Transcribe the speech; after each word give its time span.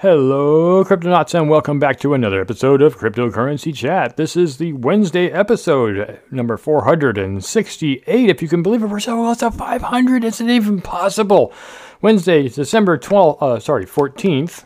Hello, 0.00 0.82
Cryptonauts, 0.82 1.38
and 1.38 1.50
welcome 1.50 1.78
back 1.78 2.00
to 2.00 2.14
another 2.14 2.40
episode 2.40 2.80
of 2.80 2.96
Cryptocurrency 2.96 3.74
Chat. 3.74 4.16
This 4.16 4.34
is 4.34 4.56
the 4.56 4.72
Wednesday 4.72 5.30
episode, 5.30 6.18
number 6.30 6.56
468. 6.56 8.02
If 8.06 8.40
you 8.40 8.48
can 8.48 8.62
believe 8.62 8.82
it, 8.82 8.86
we're 8.86 8.98
so 8.98 9.16
close 9.16 9.36
to 9.40 9.50
500. 9.50 10.24
It's 10.24 10.40
not 10.40 10.48
even 10.48 10.80
possible. 10.80 11.52
Wednesday, 12.00 12.48
December 12.48 12.96
12th, 12.96 13.42
uh, 13.42 13.60
sorry, 13.60 13.84
14th, 13.84 14.64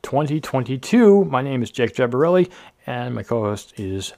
2022. 0.00 1.26
My 1.26 1.42
name 1.42 1.62
is 1.62 1.70
Jake 1.70 1.94
Jabarelli, 1.94 2.50
and 2.86 3.14
my 3.14 3.22
co 3.22 3.42
host 3.42 3.78
is 3.78 4.14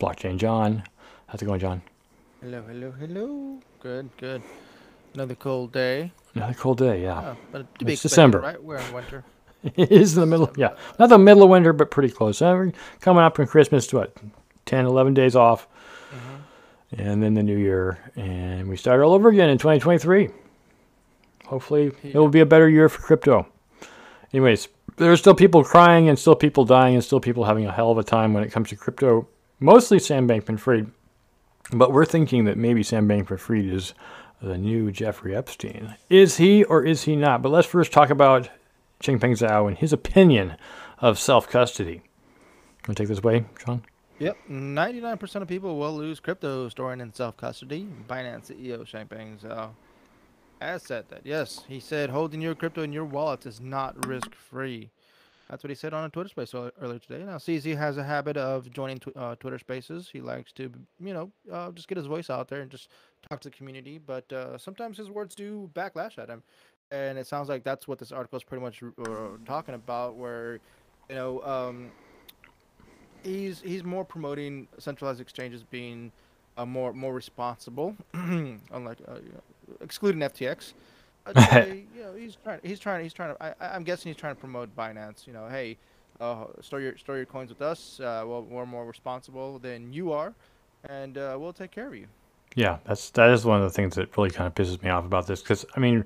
Blockchain 0.00 0.36
John. 0.36 0.84
How's 1.26 1.42
it 1.42 1.46
going, 1.46 1.58
John? 1.58 1.82
Hello, 2.40 2.62
hello, 2.68 2.92
hello. 2.92 3.58
Good, 3.80 4.10
good. 4.16 4.42
Another 5.14 5.34
cold 5.34 5.72
day. 5.72 6.12
Another 6.36 6.54
cold 6.54 6.78
day, 6.78 7.02
yeah. 7.02 7.34
Oh, 7.34 7.36
but 7.50 7.66
It's 7.80 8.02
December. 8.02 8.38
right? 8.38 8.62
We're 8.62 8.76
in 8.76 8.92
winter. 8.92 9.24
It 9.76 9.90
is 9.90 10.14
in 10.14 10.20
the 10.20 10.26
middle, 10.26 10.52
yeah. 10.56 10.76
Not 10.98 11.08
the 11.08 11.18
middle 11.18 11.42
of 11.42 11.50
winter, 11.50 11.72
but 11.72 11.90
pretty 11.90 12.10
close. 12.10 12.38
Coming 12.38 12.72
up 13.06 13.36
from 13.36 13.46
Christmas 13.46 13.86
to 13.88 13.96
what, 13.96 14.16
10, 14.66 14.86
11 14.86 15.14
days 15.14 15.34
off. 15.34 15.66
Mm-hmm. 16.10 17.00
And 17.00 17.22
then 17.22 17.34
the 17.34 17.42
new 17.42 17.56
year. 17.56 17.98
And 18.16 18.68
we 18.68 18.76
start 18.76 19.00
all 19.00 19.12
over 19.12 19.28
again 19.28 19.50
in 19.50 19.58
2023. 19.58 20.30
Hopefully, 21.46 21.92
it 22.02 22.14
will 22.14 22.28
be 22.28 22.40
a 22.40 22.46
better 22.46 22.68
year 22.68 22.88
for 22.88 23.02
crypto. 23.02 23.46
Anyways, 24.32 24.68
there 24.96 25.12
are 25.12 25.16
still 25.16 25.34
people 25.34 25.62
crying 25.62 26.08
and 26.08 26.18
still 26.18 26.34
people 26.34 26.64
dying 26.64 26.94
and 26.94 27.04
still 27.04 27.20
people 27.20 27.44
having 27.44 27.66
a 27.66 27.72
hell 27.72 27.90
of 27.90 27.98
a 27.98 28.04
time 28.04 28.34
when 28.34 28.42
it 28.42 28.50
comes 28.50 28.70
to 28.70 28.76
crypto. 28.76 29.28
Mostly 29.60 29.98
Sam 29.98 30.28
Bankman 30.28 30.58
Fried. 30.58 30.90
But 31.72 31.92
we're 31.92 32.04
thinking 32.04 32.44
that 32.44 32.56
maybe 32.56 32.82
Sam 32.82 33.08
Bankman 33.08 33.38
Fried 33.38 33.64
is 33.64 33.94
the 34.40 34.58
new 34.58 34.92
Jeffrey 34.92 35.34
Epstein. 35.34 35.96
Is 36.10 36.36
he 36.36 36.64
or 36.64 36.84
is 36.84 37.04
he 37.04 37.16
not? 37.16 37.42
But 37.42 37.50
let's 37.50 37.66
first 37.66 37.92
talk 37.92 38.10
about 38.10 38.48
Changpeng 39.00 39.32
Zhao 39.32 39.68
and 39.68 39.76
his 39.76 39.92
opinion 39.92 40.56
of 40.98 41.18
self 41.18 41.48
custody. 41.48 42.02
To 42.84 42.94
take 42.94 43.08
this 43.08 43.18
away, 43.18 43.44
Sean? 43.58 43.82
Yep, 44.18 44.36
99% 44.48 45.42
of 45.42 45.48
people 45.48 45.76
will 45.78 45.94
lose 45.94 46.20
crypto 46.20 46.68
storing 46.70 47.00
in 47.00 47.12
self-custody. 47.12 47.86
Binance 48.08 48.50
CEO 48.50 48.80
Changpeng 48.80 49.38
Zhao 49.38 49.70
has 50.60 50.82
said 50.84 51.04
that. 51.10 51.20
Yes, 51.24 51.64
he 51.68 51.80
said 51.80 52.08
holding 52.08 52.40
your 52.40 52.54
crypto 52.54 52.82
in 52.82 52.94
your 52.94 53.04
wallet 53.04 53.44
is 53.44 53.60
not 53.60 54.06
risk-free. 54.06 54.90
That's 55.50 55.62
what 55.62 55.68
he 55.68 55.74
said 55.76 55.92
on 55.92 56.04
a 56.04 56.08
Twitter 56.08 56.30
space 56.30 56.54
earlier 56.54 56.98
today. 56.98 57.24
Now, 57.24 57.36
CZ 57.36 57.76
has 57.76 57.98
a 57.98 58.04
habit 58.04 58.36
of 58.36 58.70
joining 58.72 58.98
tw- 58.98 59.16
uh, 59.16 59.36
Twitter 59.36 59.58
spaces. 59.58 60.08
He 60.12 60.20
likes 60.20 60.50
to, 60.52 60.72
you 60.98 61.12
know, 61.12 61.30
uh, 61.52 61.70
just 61.70 61.86
get 61.86 61.98
his 61.98 62.06
voice 62.06 62.30
out 62.30 62.48
there 62.48 62.62
and 62.62 62.70
just 62.70 62.88
talk 63.28 63.40
to 63.42 63.50
the 63.50 63.56
community. 63.56 63.98
But 63.98 64.32
uh, 64.32 64.58
sometimes 64.58 64.96
his 64.96 65.08
words 65.08 65.34
do 65.36 65.70
backlash 65.72 66.18
at 66.18 66.28
him. 66.28 66.42
And 66.90 67.18
it 67.18 67.26
sounds 67.26 67.48
like 67.48 67.64
that's 67.64 67.88
what 67.88 67.98
this 67.98 68.12
article 68.12 68.36
is 68.36 68.44
pretty 68.44 68.62
much 68.62 68.82
uh, 68.82 69.28
talking 69.44 69.74
about, 69.74 70.14
where, 70.14 70.60
you 71.08 71.16
know, 71.16 71.42
um, 71.42 71.90
he's 73.24 73.60
he's 73.60 73.84
more 73.84 74.04
promoting 74.04 74.68
centralized 74.78 75.20
exchanges 75.20 75.62
being 75.64 76.12
uh, 76.56 76.64
more 76.64 76.92
more 76.92 77.12
responsible, 77.12 77.96
unlike 78.14 78.98
uh, 79.08 79.14
you 79.16 79.32
know, 79.32 79.76
excluding 79.80 80.20
FTX. 80.20 80.74
Say, 81.34 81.84
you 81.96 82.02
know, 82.02 82.14
he's 82.14 82.36
trying. 82.36 82.60
He's 82.62 82.78
trying. 82.78 83.02
He's 83.02 83.12
trying 83.12 83.34
to. 83.34 83.42
I, 83.42 83.74
I'm 83.74 83.84
guessing 83.84 84.10
he's 84.10 84.16
trying 84.16 84.34
to 84.34 84.40
promote 84.40 84.74
Binance. 84.76 85.26
You 85.26 85.32
know, 85.32 85.48
hey, 85.48 85.76
uh, 86.20 86.44
store 86.60 86.80
your 86.80 86.96
store 86.96 87.16
your 87.16 87.26
coins 87.26 87.50
with 87.50 87.62
us. 87.62 88.00
Uh, 88.00 88.24
well, 88.26 88.42
we're 88.42 88.66
more 88.66 88.86
responsible 88.86 89.58
than 89.58 89.92
you 89.92 90.12
are, 90.12 90.34
and 90.88 91.18
uh, 91.18 91.36
we'll 91.38 91.52
take 91.52 91.70
care 91.70 91.88
of 91.88 91.94
you. 91.94 92.06
Yeah, 92.54 92.78
that's 92.84 93.10
that 93.10 93.30
is 93.30 93.44
one 93.44 93.60
of 93.60 93.64
the 93.64 93.74
things 93.74 93.96
that 93.96 94.16
really 94.16 94.30
kind 94.30 94.46
of 94.46 94.54
pisses 94.54 94.82
me 94.82 94.88
off 94.88 95.04
about 95.04 95.26
this 95.26 95.42
because 95.42 95.64
I 95.74 95.80
mean, 95.80 96.04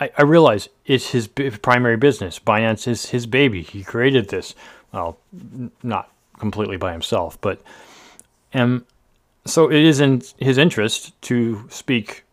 I, 0.00 0.10
I 0.16 0.22
realize 0.22 0.68
it's 0.86 1.10
his 1.10 1.28
b- 1.28 1.50
primary 1.50 1.96
business. 1.96 2.38
Binance 2.38 2.88
is 2.88 3.06
his 3.06 3.26
baby. 3.26 3.62
He 3.62 3.84
created 3.84 4.28
this. 4.28 4.54
Well, 4.92 5.18
n- 5.32 5.70
not 5.82 6.10
completely 6.38 6.76
by 6.76 6.92
himself, 6.92 7.38
but 7.40 7.62
um, 8.54 8.84
so 9.44 9.70
it 9.70 9.82
is 9.82 10.00
in 10.00 10.22
his 10.38 10.58
interest 10.58 11.20
to 11.22 11.66
speak 11.70 12.24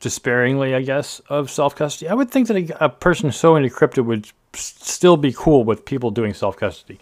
despairingly, 0.00 0.74
I 0.74 0.82
guess, 0.82 1.20
of 1.28 1.50
self 1.50 1.74
custody. 1.74 2.08
I 2.08 2.14
would 2.14 2.30
think 2.30 2.48
that 2.48 2.56
a, 2.56 2.84
a 2.84 2.88
person 2.88 3.32
so 3.32 3.56
into 3.56 3.70
crypto 3.70 4.02
would 4.02 4.30
still 4.54 5.16
be 5.16 5.32
cool 5.32 5.64
with 5.64 5.84
people 5.84 6.10
doing 6.10 6.34
self 6.34 6.56
custody. 6.56 6.98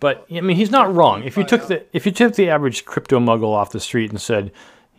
But 0.00 0.26
I 0.30 0.40
mean, 0.40 0.56
he's 0.56 0.70
not 0.70 0.94
wrong. 0.94 1.22
If 1.22 1.36
you 1.36 1.44
took 1.44 1.66
the 1.68 1.84
if 1.92 2.04
you 2.04 2.12
took 2.12 2.34
the 2.34 2.50
average 2.50 2.84
crypto 2.84 3.18
muggle 3.18 3.54
off 3.54 3.70
the 3.70 3.80
street 3.80 4.10
and 4.10 4.20
said, 4.20 4.52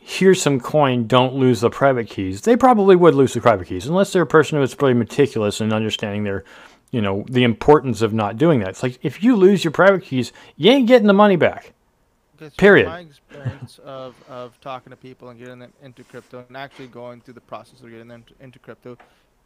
"Here's 0.07 0.39
some 0.41 0.59
coin, 0.59 1.07
don't 1.07 1.33
lose 1.33 1.61
the 1.61 1.69
private 1.71 2.07
keys," 2.07 2.41
they 2.41 2.55
probably 2.55 2.95
would 2.95 3.15
lose 3.15 3.33
the 3.33 3.41
private 3.41 3.67
keys, 3.67 3.87
unless 3.87 4.13
they're 4.13 4.21
a 4.21 4.27
person 4.27 4.59
who's 4.59 4.75
pretty 4.75 4.97
meticulous 4.97 5.59
in 5.61 5.73
understanding 5.73 6.23
their, 6.23 6.43
you 6.91 7.01
know, 7.01 7.25
the 7.27 7.43
importance 7.43 8.01
of 8.01 8.13
not 8.13 8.37
doing 8.37 8.59
that. 8.59 8.69
It's 8.69 8.83
like 8.83 8.99
if 9.01 9.23
you 9.23 9.35
lose 9.35 9.63
your 9.63 9.71
private 9.71 10.03
keys, 10.03 10.31
you 10.57 10.71
ain't 10.71 10.87
getting 10.87 11.07
the 11.07 11.13
money 11.13 11.37
back. 11.37 11.73
From 12.37 12.51
Period. 12.51 12.87
My 12.87 12.99
experience 12.99 13.79
of, 13.85 14.15
of 14.29 14.59
talking 14.61 14.91
to 14.91 14.97
people 14.97 15.29
and 15.29 15.39
getting 15.39 15.59
them 15.59 15.73
into 15.81 16.03
crypto 16.03 16.45
and 16.47 16.55
actually 16.55 16.87
going 16.87 17.21
through 17.21 17.33
the 17.33 17.41
process 17.41 17.79
of 17.79 17.89
getting 17.89 18.09
them 18.09 18.23
to, 18.27 18.43
into 18.43 18.59
crypto 18.59 18.97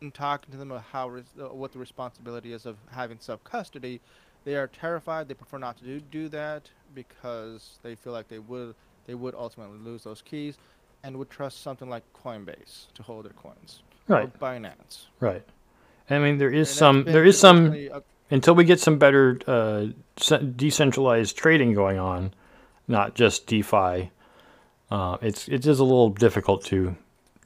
and 0.01 0.13
talking 0.13 0.51
to 0.51 0.57
them 0.57 0.71
about 0.71 0.85
how 0.91 1.09
uh, 1.09 1.53
what 1.53 1.71
the 1.71 1.79
responsibility 1.79 2.51
is 2.51 2.65
of 2.65 2.77
having 2.91 3.19
self 3.19 3.43
custody, 3.43 4.01
they 4.43 4.55
are 4.55 4.67
terrified. 4.67 5.27
They 5.27 5.33
prefer 5.33 5.57
not 5.57 5.77
to 5.77 5.83
do, 5.83 5.99
do 5.99 6.29
that 6.29 6.69
because 6.95 7.79
they 7.83 7.95
feel 7.95 8.13
like 8.13 8.27
they 8.27 8.39
would 8.39 8.75
they 9.09 9.15
would 9.15 9.33
ultimately 9.33 9.79
lose 9.79 10.03
those 10.03 10.21
keys 10.21 10.59
and 11.03 11.17
would 11.17 11.31
trust 11.31 11.63
something 11.63 11.89
like 11.89 12.03
Coinbase 12.13 12.93
to 12.93 13.01
hold 13.01 13.25
their 13.25 13.33
coins 13.33 13.81
Right. 14.07 14.25
or 14.25 14.37
Binance. 14.37 15.07
Right. 15.19 15.41
I 16.11 16.19
mean, 16.19 16.37
there 16.37 16.51
is 16.53 16.69
And 16.69 16.77
some 16.77 17.03
there 17.05 17.25
is 17.25 17.39
some 17.39 17.73
a- 17.73 18.03
until 18.29 18.53
we 18.53 18.65
get 18.65 18.79
some 18.79 18.99
better 18.99 19.39
uh, 19.47 19.87
decentralized 20.55 21.35
trading 21.35 21.73
going 21.73 21.97
on, 21.97 22.35
not 22.87 23.15
just 23.15 23.47
DeFi. 23.47 24.11
Uh, 24.91 25.17
it's 25.23 25.47
it 25.47 25.65
is 25.65 25.79
a 25.79 25.83
little 25.83 26.09
difficult 26.09 26.63
to 26.65 26.95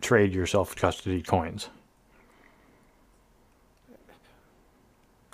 trade 0.02 0.34
your 0.34 0.46
self 0.46 0.76
custody 0.76 1.22
coins 1.22 1.70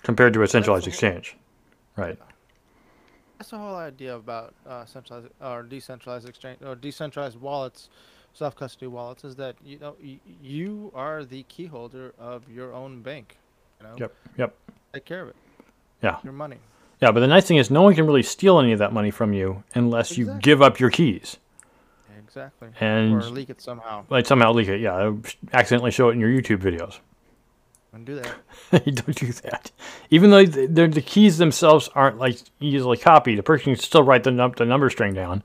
compared 0.04 0.34
to 0.34 0.44
a 0.44 0.48
centralized 0.48 0.88
exchange. 0.88 1.36
Right. 1.96 2.20
That's 3.40 3.52
the 3.52 3.58
whole 3.58 3.78
idea 3.78 4.16
about 4.16 4.54
uh, 4.68 4.84
centralized 4.86 5.30
or 5.42 5.64
decentralized 5.64 6.28
exchange 6.28 6.60
or 6.62 6.76
decentralized 6.76 7.40
wallets, 7.40 7.90
self 8.34 8.54
custody 8.56 8.88
wallets, 8.88 9.24
is 9.24 9.36
that 9.38 9.56
you 9.66 9.80
know 9.80 9.96
y- 10.04 10.20
you 10.44 10.92
are 10.94 11.24
the 11.24 11.44
key 11.44 11.66
holder 11.66 12.14
of 12.20 12.44
your 12.50 12.74
own 12.74 13.02
bank. 13.02 13.38
You 13.80 13.88
know, 13.88 13.96
Yep. 13.98 14.16
Yep. 14.38 14.56
take 14.94 15.06
care 15.06 15.22
of 15.22 15.30
it. 15.30 15.36
Yeah. 16.04 16.18
Your 16.22 16.34
money. 16.34 16.58
Yeah. 17.02 17.12
But 17.12 17.22
the 17.22 17.28
nice 17.28 17.48
thing 17.48 17.56
is, 17.56 17.72
no 17.72 17.82
one 17.82 17.96
can 17.96 18.06
really 18.06 18.24
steal 18.24 18.60
any 18.60 18.74
of 18.74 18.80
that 18.80 18.92
money 18.92 19.10
from 19.10 19.32
you 19.32 19.64
unless 19.74 20.18
you 20.18 20.38
give 20.42 20.62
up 20.62 20.78
your 20.82 20.90
keys 20.90 21.38
Exactly. 22.22 22.68
and 22.82 23.14
or 23.14 23.22
leak 23.22 23.50
it 23.50 23.62
somehow. 23.62 24.04
like 24.10 24.26
somehow 24.26 24.52
leak 24.52 24.68
it. 24.68 24.82
Yeah. 24.82 25.14
Accidentally 25.54 25.92
show 25.92 26.10
it 26.10 26.14
in 26.14 26.20
your 26.20 26.30
YouTube 26.30 26.58
videos. 26.62 27.00
And 27.92 28.06
do 28.06 28.16
that. 28.16 28.86
you 28.86 28.92
don't 28.94 29.16
do 29.16 29.32
that. 29.32 29.72
Even 30.10 30.30
though 30.30 30.46
th- 30.46 30.70
the 30.94 31.02
keys 31.02 31.38
themselves 31.40 31.90
aren't 31.96 32.18
like 32.20 32.38
easily 32.60 32.98
copied, 32.98 33.38
the 33.40 33.44
person 33.44 33.74
can 33.74 33.82
still 33.84 34.04
write 34.04 34.24
the, 34.24 34.32
num- 34.32 34.54
the 34.56 34.66
number 34.66 34.90
string 34.92 35.14
down, 35.14 35.42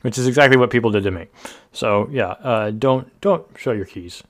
which 0.00 0.18
is 0.18 0.26
exactly 0.26 0.56
what 0.58 0.70
people 0.70 0.90
did 0.90 1.04
to 1.04 1.10
me. 1.12 1.26
So 1.72 2.08
yeah, 2.10 2.30
uh, 2.42 2.70
don't 2.72 3.08
don't 3.20 3.46
show 3.56 3.72
your 3.72 3.84
keys. 3.86 4.22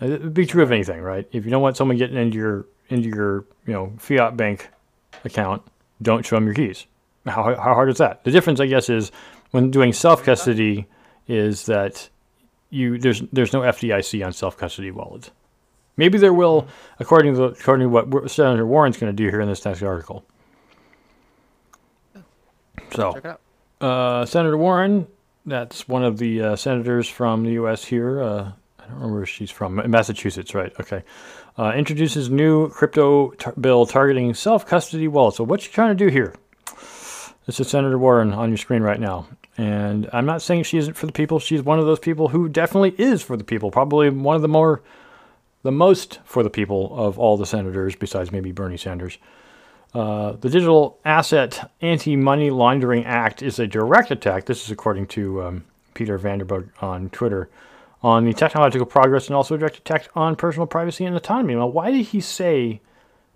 Uh, 0.00 0.06
It 0.06 0.22
would 0.22 0.34
be 0.34 0.44
true 0.46 0.62
of 0.62 0.72
anything, 0.72 1.00
right? 1.00 1.28
If 1.32 1.44
you 1.44 1.50
don't 1.52 1.62
want 1.62 1.76
someone 1.76 1.96
getting 1.96 2.16
into 2.16 2.36
your 2.36 2.66
into 2.88 3.08
your 3.08 3.44
you 3.66 3.72
know 3.74 3.92
fiat 3.98 4.36
bank 4.36 4.68
account, 5.24 5.62
don't 6.02 6.26
show 6.26 6.36
them 6.36 6.46
your 6.46 6.54
keys. 6.54 6.86
How 7.26 7.44
how 7.54 7.74
hard 7.74 7.90
is 7.90 7.98
that? 7.98 8.24
The 8.24 8.32
difference, 8.32 8.58
I 8.58 8.66
guess, 8.66 8.88
is 8.90 9.12
when 9.52 9.70
doing 9.70 9.92
self 9.92 10.24
custody, 10.24 10.88
is 11.28 11.66
that 11.66 12.08
you 12.70 12.98
there's 12.98 13.20
there's 13.32 13.52
no 13.52 13.60
FDIC 13.60 14.26
on 14.26 14.32
self 14.32 14.56
custody 14.56 14.90
wallets. 14.90 15.30
Maybe 15.96 16.18
there 16.18 16.32
will, 16.32 16.66
according 16.98 17.34
to 17.34 17.38
the, 17.38 17.44
according 17.48 17.90
to 17.90 17.90
what 17.90 18.30
Senator 18.30 18.66
Warren's 18.66 18.96
going 18.96 19.14
to 19.14 19.16
do 19.16 19.28
here 19.28 19.40
in 19.40 19.48
this 19.48 19.64
next 19.64 19.82
article. 19.82 20.24
So, 22.94 23.12
Check 23.14 23.24
it 23.24 23.28
out. 23.28 23.40
uh, 23.80 24.26
Senator 24.26 24.56
Warren, 24.56 25.06
that's 25.46 25.88
one 25.88 26.04
of 26.04 26.18
the 26.18 26.42
uh, 26.42 26.56
senators 26.56 27.08
from 27.08 27.44
the 27.44 27.52
U.S. 27.52 27.84
here. 27.84 28.22
Uh, 28.22 28.52
I 28.78 28.84
don't 28.84 28.94
remember 28.94 29.16
where 29.18 29.26
she's 29.26 29.50
from. 29.50 29.76
Massachusetts, 29.90 30.54
right? 30.54 30.72
Okay. 30.80 31.02
Uh, 31.58 31.72
introduces 31.74 32.30
new 32.30 32.68
crypto 32.70 33.30
tar- 33.32 33.54
bill 33.60 33.86
targeting 33.86 34.34
self-custody 34.34 35.08
wallets. 35.08 35.36
So, 35.38 35.44
what 35.44 35.64
you 35.64 35.72
trying 35.72 35.96
to 35.96 36.04
do 36.04 36.10
here? 36.10 36.34
This 37.46 37.58
is 37.60 37.68
Senator 37.68 37.98
Warren 37.98 38.32
on 38.32 38.48
your 38.50 38.58
screen 38.58 38.82
right 38.82 39.00
now. 39.00 39.26
And 39.58 40.08
I'm 40.12 40.24
not 40.26 40.40
saying 40.42 40.62
she 40.64 40.78
isn't 40.78 40.94
for 40.94 41.06
the 41.06 41.12
people. 41.12 41.38
She's 41.38 41.62
one 41.62 41.78
of 41.78 41.84
those 41.86 41.98
people 41.98 42.28
who 42.28 42.48
definitely 42.48 42.94
is 42.98 43.20
for 43.22 43.36
the 43.36 43.44
people. 43.44 43.70
Probably 43.70 44.08
one 44.10 44.36
of 44.36 44.42
the 44.42 44.48
more, 44.48 44.80
the 45.62 45.72
most 45.72 46.20
for 46.24 46.42
the 46.42 46.50
people 46.50 46.96
of 46.96 47.18
all 47.18 47.36
the 47.36 47.46
senators, 47.46 47.94
besides 47.94 48.32
maybe 48.32 48.52
Bernie 48.52 48.76
Sanders. 48.76 49.18
Uh, 49.94 50.32
the 50.32 50.48
Digital 50.48 50.98
Asset 51.04 51.70
Anti 51.80 52.16
Money 52.16 52.50
Laundering 52.50 53.04
Act 53.04 53.42
is 53.42 53.58
a 53.58 53.66
direct 53.66 54.10
attack. 54.10 54.46
This 54.46 54.64
is 54.64 54.70
according 54.70 55.06
to 55.08 55.42
um, 55.42 55.64
Peter 55.94 56.18
Vanderberg 56.18 56.70
on 56.80 57.10
Twitter 57.10 57.50
on 58.02 58.24
the 58.24 58.32
technological 58.32 58.86
progress 58.86 59.28
and 59.28 59.36
also 59.36 59.54
a 59.54 59.58
direct 59.58 59.78
attack 59.78 60.08
on 60.16 60.34
personal 60.34 60.66
privacy 60.66 61.04
and 61.04 61.14
autonomy. 61.14 61.54
Well, 61.54 61.70
why 61.70 61.90
did 61.90 62.06
he 62.06 62.20
say 62.20 62.80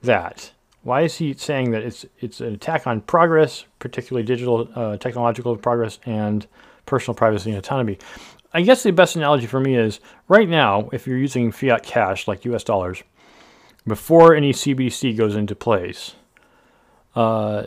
that? 0.03 0.53
Why 0.83 1.03
is 1.03 1.17
he 1.17 1.35
saying 1.35 1.73
that 1.73 1.83
it's 1.83 2.07
it's 2.21 2.41
an 2.41 2.55
attack 2.55 2.87
on 2.87 3.01
progress, 3.03 3.65
particularly 3.79 4.25
digital, 4.25 4.69
uh, 4.75 4.97
technological 4.97 5.57
progress, 5.57 5.99
and 6.07 6.47
personal 6.87 7.15
privacy 7.15 7.51
and 7.51 7.59
autonomy? 7.59 7.99
I 8.53 8.63
guess 8.63 8.83
the 8.83 8.93
best 8.93 9.17
analogy 9.17 9.47
for 9.47 9.61
me 9.61 9.77
is 9.77 10.01
right 10.29 10.49
now, 10.49 10.89
if 10.93 11.07
you're 11.07 11.19
using 11.19 11.53
fiat 11.53 11.83
cash 11.83 12.27
like 12.27 12.45
U.S. 12.47 12.65
dollars, 12.65 13.03
before 13.87 14.35
any 14.35 14.53
CBDC 14.53 15.17
goes 15.17 15.37
into 15.37 15.55
place, 15.55 16.15
uh, 17.15 17.67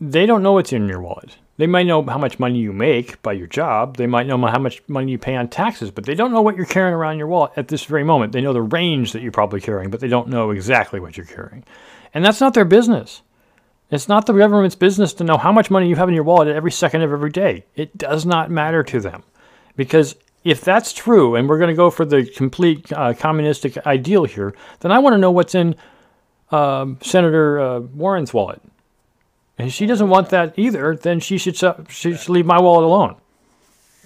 they 0.00 0.26
don't 0.26 0.42
know 0.42 0.52
what's 0.52 0.72
in 0.72 0.88
your 0.88 1.00
wallet. 1.00 1.36
They 1.56 1.68
might 1.68 1.86
know 1.86 2.02
how 2.02 2.18
much 2.18 2.40
money 2.40 2.58
you 2.58 2.72
make 2.72 3.22
by 3.22 3.32
your 3.32 3.46
job. 3.46 3.96
They 3.96 4.08
might 4.08 4.26
know 4.26 4.38
how 4.38 4.58
much 4.58 4.82
money 4.88 5.12
you 5.12 5.18
pay 5.18 5.36
on 5.36 5.48
taxes, 5.48 5.90
but 5.92 6.04
they 6.04 6.16
don't 6.16 6.32
know 6.32 6.42
what 6.42 6.56
you're 6.56 6.66
carrying 6.66 6.94
around 6.94 7.18
your 7.18 7.28
wallet 7.28 7.52
at 7.56 7.68
this 7.68 7.84
very 7.84 8.02
moment. 8.02 8.32
They 8.32 8.40
know 8.40 8.52
the 8.52 8.62
range 8.62 9.12
that 9.12 9.22
you're 9.22 9.30
probably 9.30 9.60
carrying, 9.60 9.90
but 9.90 10.00
they 10.00 10.08
don't 10.08 10.28
know 10.28 10.50
exactly 10.50 10.98
what 10.98 11.16
you're 11.16 11.26
carrying. 11.26 11.64
And 12.12 12.24
that's 12.24 12.40
not 12.40 12.54
their 12.54 12.64
business. 12.64 13.22
It's 13.90 14.08
not 14.08 14.26
the 14.26 14.32
government's 14.32 14.74
business 14.74 15.12
to 15.14 15.24
know 15.24 15.36
how 15.36 15.52
much 15.52 15.70
money 15.70 15.88
you 15.88 15.94
have 15.94 16.08
in 16.08 16.14
your 16.14 16.24
wallet 16.24 16.48
at 16.48 16.56
every 16.56 16.72
second 16.72 17.02
of 17.02 17.12
every 17.12 17.30
day. 17.30 17.64
It 17.76 17.96
does 17.96 18.26
not 18.26 18.50
matter 18.50 18.82
to 18.82 18.98
them. 18.98 19.22
Because 19.76 20.16
if 20.44 20.60
that's 20.60 20.92
true, 20.92 21.36
and 21.36 21.48
we're 21.48 21.58
going 21.58 21.68
to 21.68 21.76
go 21.76 21.90
for 21.90 22.04
the 22.04 22.24
complete 22.24 22.92
uh, 22.92 23.14
communistic 23.14 23.78
ideal 23.86 24.24
here, 24.24 24.54
then 24.80 24.92
I 24.92 24.98
want 24.98 25.14
to 25.14 25.18
know 25.18 25.30
what's 25.30 25.54
in 25.54 25.74
um, 26.50 26.98
Senator 27.00 27.58
uh, 27.58 27.80
Warren's 27.80 28.32
wallet. 28.34 28.60
And 29.58 29.72
she 29.72 29.86
doesn't 29.86 30.08
want 30.08 30.30
that 30.30 30.58
either, 30.58 30.96
then 30.96 31.20
she 31.20 31.38
should 31.38 31.56
she 31.88 32.14
should 32.16 32.28
leave 32.28 32.46
my 32.46 32.60
wallet 32.60 32.84
alone. 32.84 33.16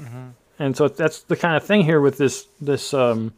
Mm-hmm. 0.01 0.29
And 0.59 0.77
so 0.77 0.89
that's 0.89 1.23
the 1.23 1.37
kind 1.37 1.57
of 1.57 1.65
thing 1.65 1.83
here 1.83 2.01
with 2.01 2.19
this 2.19 2.49
this 2.61 2.93
um, 2.93 3.33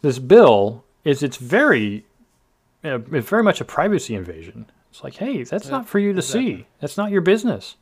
this 0.00 0.18
bill 0.18 0.84
is 1.04 1.22
it's 1.22 1.36
very 1.36 2.04
uh, 2.84 3.00
it's 3.12 3.28
very 3.28 3.42
much 3.42 3.60
a 3.60 3.64
privacy 3.64 4.14
invasion. 4.14 4.66
It's 4.90 5.04
like, 5.04 5.16
hey, 5.16 5.42
that's 5.44 5.66
yeah, 5.66 5.70
not 5.70 5.88
for 5.88 5.98
you 5.98 6.12
to 6.12 6.18
exactly. 6.18 6.56
see. 6.56 6.66
That's 6.80 6.96
not 6.96 7.10
your 7.10 7.20
business. 7.20 7.76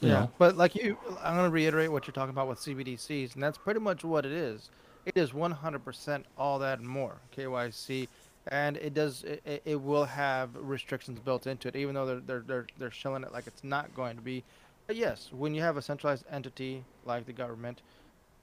You 0.00 0.08
yeah, 0.08 0.14
know? 0.14 0.30
but 0.38 0.56
like 0.56 0.74
you, 0.74 0.96
I'm 1.22 1.34
going 1.34 1.48
to 1.48 1.52
reiterate 1.54 1.90
what 1.90 2.06
you're 2.06 2.12
talking 2.12 2.30
about 2.30 2.48
with 2.48 2.60
CBDCs, 2.60 3.34
and 3.34 3.42
that's 3.42 3.58
pretty 3.58 3.80
much 3.80 4.04
what 4.04 4.24
it 4.24 4.32
is. 4.32 4.70
It 5.06 5.16
is 5.16 5.30
100% 5.30 6.24
all 6.36 6.58
that 6.58 6.78
and 6.78 6.88
more. 6.88 7.16
KYC 7.36 8.08
and 8.50 8.76
it 8.78 8.94
does 8.94 9.24
it, 9.24 9.62
it 9.64 9.80
will 9.80 10.04
have 10.04 10.50
restrictions 10.54 11.18
built 11.20 11.46
into 11.46 11.68
it 11.68 11.76
even 11.76 11.94
though 11.94 12.06
they're, 12.06 12.20
they're 12.20 12.44
they're 12.46 12.66
they're 12.78 12.90
showing 12.90 13.22
it 13.22 13.32
like 13.32 13.46
it's 13.46 13.64
not 13.64 13.94
going 13.94 14.16
to 14.16 14.22
be 14.22 14.42
but 14.86 14.96
yes 14.96 15.30
when 15.32 15.54
you 15.54 15.60
have 15.60 15.76
a 15.76 15.82
centralized 15.82 16.24
entity 16.30 16.84
like 17.04 17.26
the 17.26 17.32
government 17.32 17.82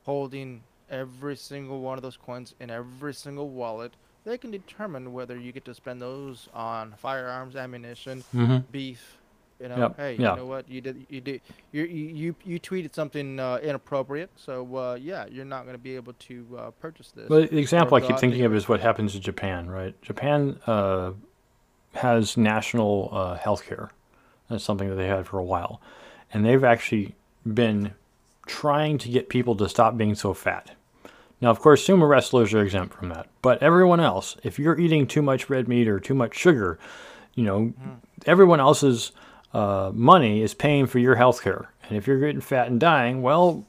holding 0.06 0.62
every 0.90 1.36
single 1.36 1.82
one 1.82 1.98
of 1.98 2.04
those 2.04 2.18
coins 2.18 2.54
in 2.60 2.70
every 2.70 3.14
single 3.14 3.50
wallet 3.50 3.94
they 4.24 4.38
can 4.38 4.52
determine 4.52 5.14
whether 5.14 5.38
you 5.40 5.52
get 5.52 5.66
to 5.66 5.74
spend 5.74 6.02
those 6.02 6.48
on 6.54 6.94
firearms 6.98 7.56
ammunition 7.56 8.24
mm-hmm. 8.34 8.58
beef 8.72 9.18
you 9.60 9.70
know, 9.70 9.78
yep. 9.78 9.98
hey, 9.98 10.16
yeah. 10.20 10.32
you 10.32 10.38
know 10.38 10.46
what? 10.46 10.70
You 10.70 10.82
did, 10.82 11.06
you 11.10 11.22
did, 11.22 11.42
you 11.72 11.84
you 11.84 12.36
you 12.44 12.60
tweeted 12.60 12.94
something 12.94 13.40
uh, 13.40 13.60
inappropriate, 13.64 14.30
so 14.36 14.76
uh, 14.76 14.98
yeah, 15.00 15.26
you're 15.32 15.46
not 15.46 15.64
going 15.64 15.76
to 15.76 15.82
be 15.82 15.96
able 15.96 16.14
to 16.14 16.46
uh, 16.58 16.72
purchase 16.72 17.12
this. 17.16 17.30
Well, 17.30 17.42
the 17.42 17.58
example 17.58 17.96
I 17.96 18.02
keep 18.02 18.18
thinking 18.18 18.44
of 18.44 18.54
is 18.54 18.68
what 18.68 18.82
happens 18.82 19.16
in 19.16 19.22
Japan, 19.22 19.70
right? 19.70 20.00
Japan 20.02 20.60
uh, 20.68 21.12
has 21.94 22.36
national 22.36 23.10
uh, 23.14 23.36
health 23.36 23.66
care. 23.66 23.92
That's 24.50 24.64
something 24.64 24.90
that 24.90 24.96
they 24.96 25.08
had 25.08 25.26
for 25.26 25.40
a 25.40 25.44
while, 25.44 25.80
and 26.34 26.46
they've 26.46 26.64
actually 26.64 27.16
been 27.46 27.94
trying 28.46 28.98
to 29.00 29.10
get 29.10 29.30
people 29.30 29.56
to 29.56 29.70
stop 29.70 29.98
being 29.98 30.16
so 30.16 30.34
fat. 30.34 30.72
Now, 31.42 31.50
of 31.50 31.60
course, 31.60 31.86
sumo 31.86 32.08
wrestlers 32.08 32.54
are 32.54 32.62
exempt 32.62 32.94
from 32.94 33.10
that, 33.10 33.28
but 33.42 33.62
everyone 33.64 34.00
else, 34.00 34.36
if 34.44 34.60
you're 34.60 34.78
eating 34.80 35.08
too 35.08 35.22
much 35.22 35.50
red 35.50 35.68
meat 35.68 35.88
or 35.88 36.00
too 36.00 36.14
much 36.14 36.36
sugar, 36.36 36.78
you 37.36 37.44
know, 37.44 37.60
mm. 37.60 37.98
everyone 38.26 38.60
else's 38.60 39.12
uh, 39.56 39.90
money 39.94 40.42
is 40.42 40.54
paying 40.54 40.86
for 40.86 41.00
your 41.00 41.16
health 41.16 41.42
care. 41.42 41.70
And 41.88 41.98
if 41.98 42.08
you're 42.08 42.20
getting 42.20 42.42
fat 42.42 42.68
and 42.68 42.78
dying, 42.78 43.22
well, 43.22 43.66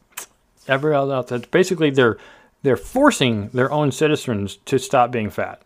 every 0.66 0.92
else, 0.92 1.30
that's 1.30 1.46
basically 1.46 1.90
they're 1.90 2.18
they're 2.62 2.76
forcing 2.76 3.48
their 3.50 3.70
own 3.70 3.92
citizens 3.92 4.56
to 4.64 4.78
stop 4.78 5.12
being 5.12 5.30
fat. 5.30 5.62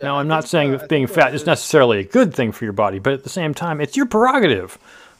Yeah, 0.00 0.08
now, 0.08 0.18
I'm 0.18 0.28
not 0.28 0.46
saying 0.46 0.74
uh, 0.74 0.78
that 0.78 0.90
being 0.90 1.06
fat 1.06 1.34
is 1.34 1.46
necessarily 1.46 2.00
a 2.00 2.04
good 2.04 2.34
thing 2.34 2.52
for 2.52 2.64
your 2.64 2.74
body, 2.74 2.98
but 2.98 3.14
at 3.14 3.22
the 3.22 3.30
same 3.30 3.54
time, 3.54 3.80
it's 3.80 3.96
your 3.96 4.04
prerogative. 4.04 4.76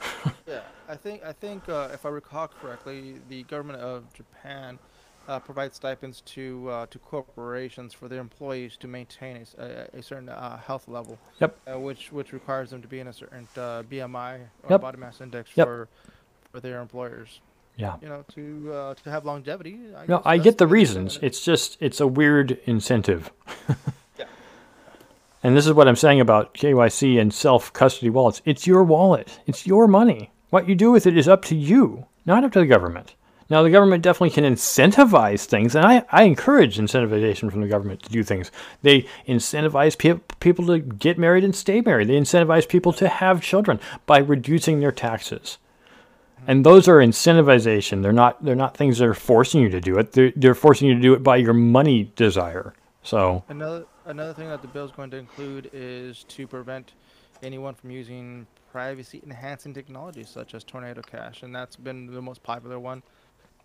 yeah, 0.46 0.60
I 0.86 0.96
think 0.96 1.24
I 1.24 1.32
think 1.32 1.66
uh, 1.70 1.88
if 1.94 2.04
I 2.04 2.10
recall 2.10 2.48
correctly, 2.48 3.14
the 3.30 3.44
government 3.44 3.80
of 3.80 4.12
Japan 4.12 4.78
uh, 5.28 5.38
provide 5.38 5.74
stipends 5.74 6.20
to 6.22 6.68
uh, 6.70 6.86
to 6.86 6.98
corporations 6.98 7.94
for 7.94 8.08
their 8.08 8.20
employees 8.20 8.76
to 8.78 8.88
maintain 8.88 9.46
a, 9.58 9.62
a, 9.62 9.98
a 9.98 10.02
certain 10.02 10.28
uh, 10.28 10.58
health 10.58 10.88
level. 10.88 11.18
Yep. 11.40 11.58
Uh, 11.66 11.78
which 11.78 12.12
which 12.12 12.32
requires 12.32 12.70
them 12.70 12.82
to 12.82 12.88
be 12.88 13.00
in 13.00 13.08
a 13.08 13.12
certain 13.12 13.48
uh, 13.56 13.82
BMI 13.82 14.40
or 14.62 14.70
yep. 14.70 14.80
body 14.80 14.98
mass 14.98 15.20
index 15.20 15.50
yep. 15.54 15.66
for 15.66 15.88
for 16.50 16.60
their 16.60 16.80
employers. 16.80 17.40
Yeah. 17.76 17.96
You 18.00 18.08
know, 18.08 18.24
to 18.34 18.72
uh, 18.72 18.94
to 18.94 19.10
have 19.10 19.24
longevity. 19.24 19.80
I 19.96 20.06
no, 20.06 20.22
I 20.24 20.38
get 20.38 20.58
the 20.58 20.66
reasons. 20.66 21.18
It's 21.22 21.44
just 21.44 21.76
it's 21.80 22.00
a 22.00 22.06
weird 22.06 22.60
incentive. 22.64 23.32
yeah. 24.18 24.26
And 25.42 25.56
this 25.56 25.66
is 25.66 25.72
what 25.72 25.88
I'm 25.88 25.96
saying 25.96 26.20
about 26.20 26.54
KYC 26.54 27.20
and 27.20 27.34
self 27.34 27.72
custody 27.72 28.10
wallets. 28.10 28.42
It's 28.44 28.66
your 28.66 28.84
wallet. 28.84 29.40
It's 29.46 29.66
your 29.66 29.88
money. 29.88 30.30
What 30.50 30.68
you 30.68 30.76
do 30.76 30.92
with 30.92 31.06
it 31.06 31.18
is 31.18 31.26
up 31.26 31.44
to 31.46 31.56
you, 31.56 32.06
not 32.24 32.44
up 32.44 32.52
to 32.52 32.60
the 32.60 32.66
government. 32.66 33.16
Now, 33.50 33.62
the 33.62 33.70
government 33.70 34.02
definitely 34.02 34.30
can 34.30 34.44
incentivize 34.44 35.44
things, 35.44 35.74
and 35.74 35.84
I, 35.84 36.04
I 36.10 36.22
encourage 36.24 36.78
incentivization 36.78 37.50
from 37.50 37.60
the 37.60 37.68
government 37.68 38.02
to 38.04 38.10
do 38.10 38.22
things. 38.22 38.50
They 38.82 39.06
incentivize 39.28 39.98
pe- 39.98 40.20
people 40.40 40.66
to 40.66 40.78
get 40.78 41.18
married 41.18 41.44
and 41.44 41.54
stay 41.54 41.80
married. 41.80 42.08
They 42.08 42.18
incentivize 42.18 42.68
people 42.68 42.92
to 42.94 43.08
have 43.08 43.42
children 43.42 43.80
by 44.06 44.18
reducing 44.18 44.80
their 44.80 44.92
taxes. 44.92 45.58
And 46.46 46.64
those 46.64 46.88
are 46.88 46.96
incentivization. 46.96 48.02
They're 48.02 48.12
not 48.12 48.44
they're 48.44 48.54
not 48.54 48.76
things 48.76 48.98
that 48.98 49.06
are 49.06 49.14
forcing 49.14 49.62
you 49.62 49.70
to 49.70 49.80
do 49.80 49.98
it. 49.98 50.12
They're, 50.12 50.32
they're 50.36 50.54
forcing 50.54 50.88
you 50.88 50.94
to 50.94 51.00
do 51.00 51.14
it 51.14 51.22
by 51.22 51.36
your 51.36 51.54
money 51.54 52.12
desire. 52.16 52.74
So 53.02 53.44
another 53.48 53.86
another 54.04 54.34
thing 54.34 54.48
that 54.48 54.60
the 54.60 54.68
bill 54.68 54.84
is 54.84 54.90
going 54.90 55.10
to 55.10 55.16
include 55.16 55.70
is 55.72 56.24
to 56.24 56.46
prevent 56.46 56.92
anyone 57.42 57.74
from 57.74 57.90
using 57.90 58.46
privacy 58.70 59.22
enhancing 59.24 59.72
technologies 59.72 60.28
such 60.28 60.54
as 60.54 60.64
Tornado 60.64 61.00
Cash, 61.00 61.42
and 61.42 61.54
that's 61.54 61.76
been 61.76 62.06
the 62.06 62.20
most 62.20 62.42
popular 62.42 62.78
one. 62.78 63.02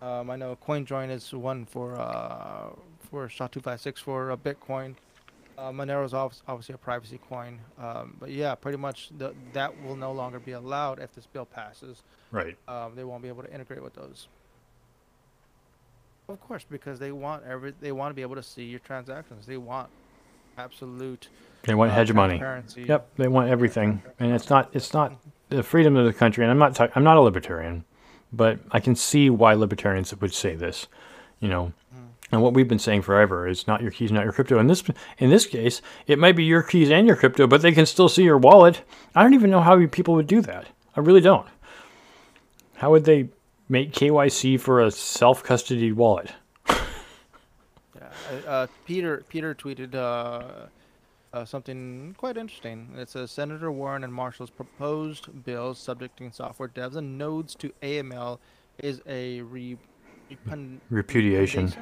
Um, 0.01 0.29
I 0.29 0.35
know 0.35 0.57
CoinJoin 0.65 1.09
is 1.09 1.33
one 1.33 1.65
for 1.65 1.99
uh, 1.99 2.69
for 3.09 3.27
SHA-256 3.27 3.97
for 3.99 4.31
a 4.31 4.37
Bitcoin. 4.37 4.95
Uh, 5.57 5.71
Monero 5.71 6.05
is 6.05 6.13
obviously 6.13 6.73
a 6.73 6.77
privacy 6.77 7.19
coin, 7.29 7.59
um, 7.77 8.15
but 8.17 8.31
yeah, 8.31 8.55
pretty 8.55 8.77
much 8.77 9.09
the, 9.17 9.33
that 9.51 9.73
will 9.83 9.97
no 9.97 10.13
longer 10.13 10.39
be 10.39 10.53
allowed 10.53 10.99
if 10.99 11.13
this 11.13 11.25
bill 11.25 11.43
passes. 11.43 12.03
Right. 12.31 12.55
Um, 12.69 12.95
they 12.95 13.03
won't 13.03 13.21
be 13.21 13.27
able 13.27 13.43
to 13.43 13.53
integrate 13.53 13.83
with 13.83 13.93
those. 13.93 14.29
Of 16.29 16.39
course, 16.39 16.65
because 16.69 16.97
they 16.99 17.11
want 17.11 17.43
every 17.45 17.73
they 17.81 17.91
want 17.91 18.11
to 18.11 18.13
be 18.13 18.21
able 18.21 18.35
to 18.35 18.43
see 18.43 18.63
your 18.63 18.79
transactions. 18.79 19.45
They 19.45 19.57
want 19.57 19.89
absolute. 20.57 21.27
They 21.63 21.75
want 21.75 21.91
uh, 21.91 21.95
hegemony. 21.95 22.41
Yep, 22.77 23.09
they 23.17 23.27
want 23.27 23.49
everything, 23.49 24.01
and 24.19 24.31
it's 24.31 24.49
not 24.49 24.69
it's 24.73 24.93
not 24.93 25.13
the 25.49 25.63
freedom 25.63 25.97
of 25.97 26.05
the 26.05 26.13
country. 26.13 26.43
And 26.45 26.51
I'm 26.51 26.59
not 26.59 26.75
talking. 26.75 26.93
I'm 26.95 27.03
not 27.03 27.17
a 27.17 27.21
libertarian. 27.21 27.83
But 28.31 28.59
I 28.71 28.79
can 28.79 28.95
see 28.95 29.29
why 29.29 29.53
libertarians 29.53 30.15
would 30.15 30.33
say 30.33 30.55
this, 30.55 30.87
you 31.39 31.47
know. 31.47 31.73
Mm. 31.95 32.07
And 32.31 32.41
what 32.41 32.53
we've 32.53 32.67
been 32.67 32.79
saying 32.79 33.01
forever 33.01 33.47
is 33.47 33.67
not 33.67 33.81
your 33.81 33.91
keys, 33.91 34.11
not 34.11 34.23
your 34.23 34.33
crypto. 34.33 34.59
In 34.59 34.67
this 34.67 34.83
in 35.17 35.29
this 35.29 35.47
case, 35.47 35.81
it 36.05 36.19
might 36.19 36.35
be 36.35 36.43
your 36.43 36.61
keys 36.61 36.91
and 36.91 37.07
your 37.07 37.15
crypto, 37.15 37.47
but 37.47 37.61
they 37.61 37.71
can 37.71 37.85
still 37.85 38.09
see 38.09 38.23
your 38.23 38.37
wallet. 38.37 38.81
I 39.15 39.23
don't 39.23 39.33
even 39.33 39.49
know 39.49 39.61
how 39.61 39.85
people 39.87 40.13
would 40.15 40.27
do 40.27 40.41
that. 40.41 40.67
I 40.95 40.99
really 40.99 41.21
don't. 41.21 41.47
How 42.75 42.91
would 42.91 43.05
they 43.05 43.29
make 43.67 43.91
KYC 43.91 44.59
for 44.59 44.81
a 44.81 44.91
self 44.91 45.43
custody 45.43 45.91
wallet? 45.91 46.31
yeah, 46.69 46.79
uh, 48.47 48.67
Peter 48.85 49.23
Peter 49.29 49.55
tweeted 49.55 49.95
uh, 49.95 50.67
uh, 51.33 51.45
something 51.45 52.15
quite 52.17 52.37
interesting. 52.37 52.95
It 52.97 53.09
says 53.09 53.31
Senator 53.31 53.71
Warren 53.71 54.03
and 54.03 54.13
Marshall's 54.13 54.49
proposed 54.49 55.43
bill 55.43 55.73
subjecting 55.73 56.31
software 56.31 56.69
devs 56.69 56.95
and 56.95 57.17
nodes 57.17 57.55
to 57.55 57.71
AML 57.83 58.39
is 58.79 59.01
a 59.05 59.41
re- 59.41 59.77
repudiation. 60.89 61.73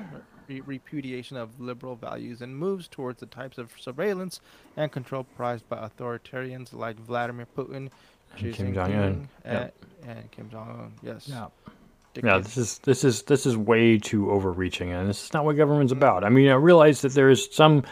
Re- 0.47 0.61
repudiation 0.61 1.35
of 1.35 1.59
liberal 1.59 1.95
values 1.95 2.41
and 2.41 2.57
moves 2.57 2.87
towards 2.87 3.19
the 3.19 3.25
types 3.25 3.57
of 3.57 3.71
surveillance 3.77 4.39
and 4.77 4.91
control 4.91 5.25
prized 5.35 5.67
by 5.67 5.77
authoritarians 5.77 6.73
like 6.73 6.97
Vladimir 6.97 7.47
Putin, 7.55 7.89
and 8.37 8.53
Kim 8.53 8.73
Jong 8.73 8.93
Un, 8.93 9.29
and, 9.43 9.71
and, 10.07 10.31
Kim 10.31 10.49
Jong 10.49 10.69
Un. 10.69 10.93
Yes. 11.03 11.27
Yeah. 11.27 11.47
Yeah, 12.23 12.39
this 12.39 12.57
is 12.57 12.79
this 12.79 13.03
is 13.03 13.21
this 13.23 13.45
is 13.45 13.55
way 13.55 13.99
too 13.99 14.31
overreaching, 14.31 14.91
and 14.91 15.07
this 15.07 15.25
is 15.25 15.33
not 15.33 15.45
what 15.45 15.55
government's 15.55 15.91
about. 15.91 16.23
I 16.23 16.29
mean, 16.29 16.49
I 16.49 16.55
realize 16.55 17.01
that 17.01 17.13
there 17.13 17.29
is 17.29 17.47
some 17.51 17.83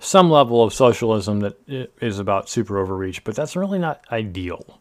some 0.00 0.30
level 0.30 0.64
of 0.64 0.72
socialism 0.72 1.40
that 1.40 1.56
is 2.00 2.18
about 2.18 2.48
super 2.48 2.78
overreach, 2.78 3.22
but 3.22 3.36
that's 3.36 3.54
really 3.54 3.78
not 3.78 4.02
ideal. 4.10 4.80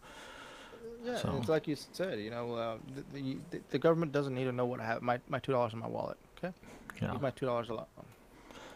Yeah, 1.03 1.17
so. 1.17 1.37
it's 1.37 1.49
like 1.49 1.67
you 1.67 1.75
said, 1.91 2.19
you 2.19 2.29
know, 2.29 2.53
uh, 2.55 2.77
the, 3.13 3.37
the, 3.51 3.61
the, 3.71 3.79
government 3.79 4.11
doesn't 4.11 4.33
need 4.33 4.45
to 4.45 4.51
know 4.51 4.65
what 4.65 4.79
I 4.79 4.85
have 4.85 5.01
my, 5.01 5.19
my 5.27 5.39
two 5.39 5.51
dollars 5.51 5.73
in 5.73 5.79
my 5.79 5.87
wallet. 5.87 6.17
Okay, 6.37 6.53
yeah. 7.01 7.13
my 7.19 7.31
two 7.31 7.45
dollars 7.45 7.69
a 7.69 7.73
lot. 7.73 7.89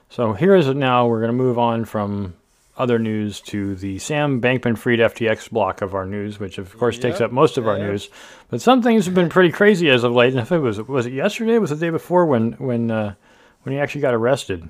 So 0.09 0.33
here 0.33 0.55
is 0.55 0.67
it 0.67 0.75
now. 0.75 1.07
We're 1.07 1.19
going 1.19 1.31
to 1.31 1.37
move 1.37 1.57
on 1.57 1.85
from 1.85 2.35
other 2.75 2.99
news 2.99 3.39
to 3.41 3.75
the 3.75 3.99
Sam 3.99 4.41
Bankman 4.41 4.77
Fried 4.77 4.99
FTX 4.99 5.49
block 5.49 5.81
of 5.81 5.93
our 5.93 6.05
news, 6.05 6.39
which 6.39 6.57
of 6.57 6.75
course 6.77 6.97
takes 6.97 7.21
up 7.21 7.31
most 7.31 7.57
of 7.57 7.67
our 7.67 7.77
yep. 7.77 7.87
news. 7.87 8.09
But 8.49 8.61
some 8.61 8.81
things 8.81 9.05
have 9.05 9.13
been 9.13 9.29
pretty 9.29 9.51
crazy 9.51 9.89
as 9.89 10.03
of 10.03 10.11
late. 10.11 10.33
And 10.33 10.41
if 10.41 10.51
it 10.51 10.59
was 10.59 10.81
was 10.81 11.05
it 11.05 11.13
yesterday? 11.13 11.57
Was 11.57 11.71
it 11.71 11.75
the 11.75 11.85
day 11.85 11.89
before 11.91 12.25
when 12.25 12.53
when 12.53 12.91
uh, 12.91 13.15
when 13.61 13.73
he 13.73 13.79
actually 13.79 14.01
got 14.01 14.13
arrested? 14.13 14.67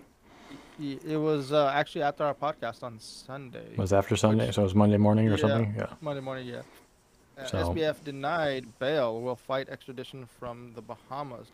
It 0.91 1.17
was 1.17 1.51
uh, 1.53 1.71
actually 1.73 2.03
after 2.03 2.23
our 2.25 2.33
podcast 2.33 2.83
on 2.83 2.99
Sunday. 2.99 3.75
Was 3.77 3.93
after 3.93 4.15
Sunday? 4.15 4.47
Which- 4.47 4.55
so 4.55 4.61
it 4.61 4.65
was 4.65 4.75
Monday 4.75 4.97
morning 4.97 5.27
or 5.27 5.31
Yeah. 5.31 5.37
something. 5.37 5.75
Yeah. 5.77 5.87
Monday 6.01 6.21
morning, 6.21 6.47
yeah. 6.47 6.61
Uh, 7.37 7.45
So- 7.45 7.57
SBF 7.73 8.03
denied 8.03 8.65
bail. 8.79 9.21
Will 9.21 9.35
fight 9.35 9.69
extradition 9.69 10.27
from 10.39 10.73
the 10.75 10.81
Bahamas. 10.81 11.47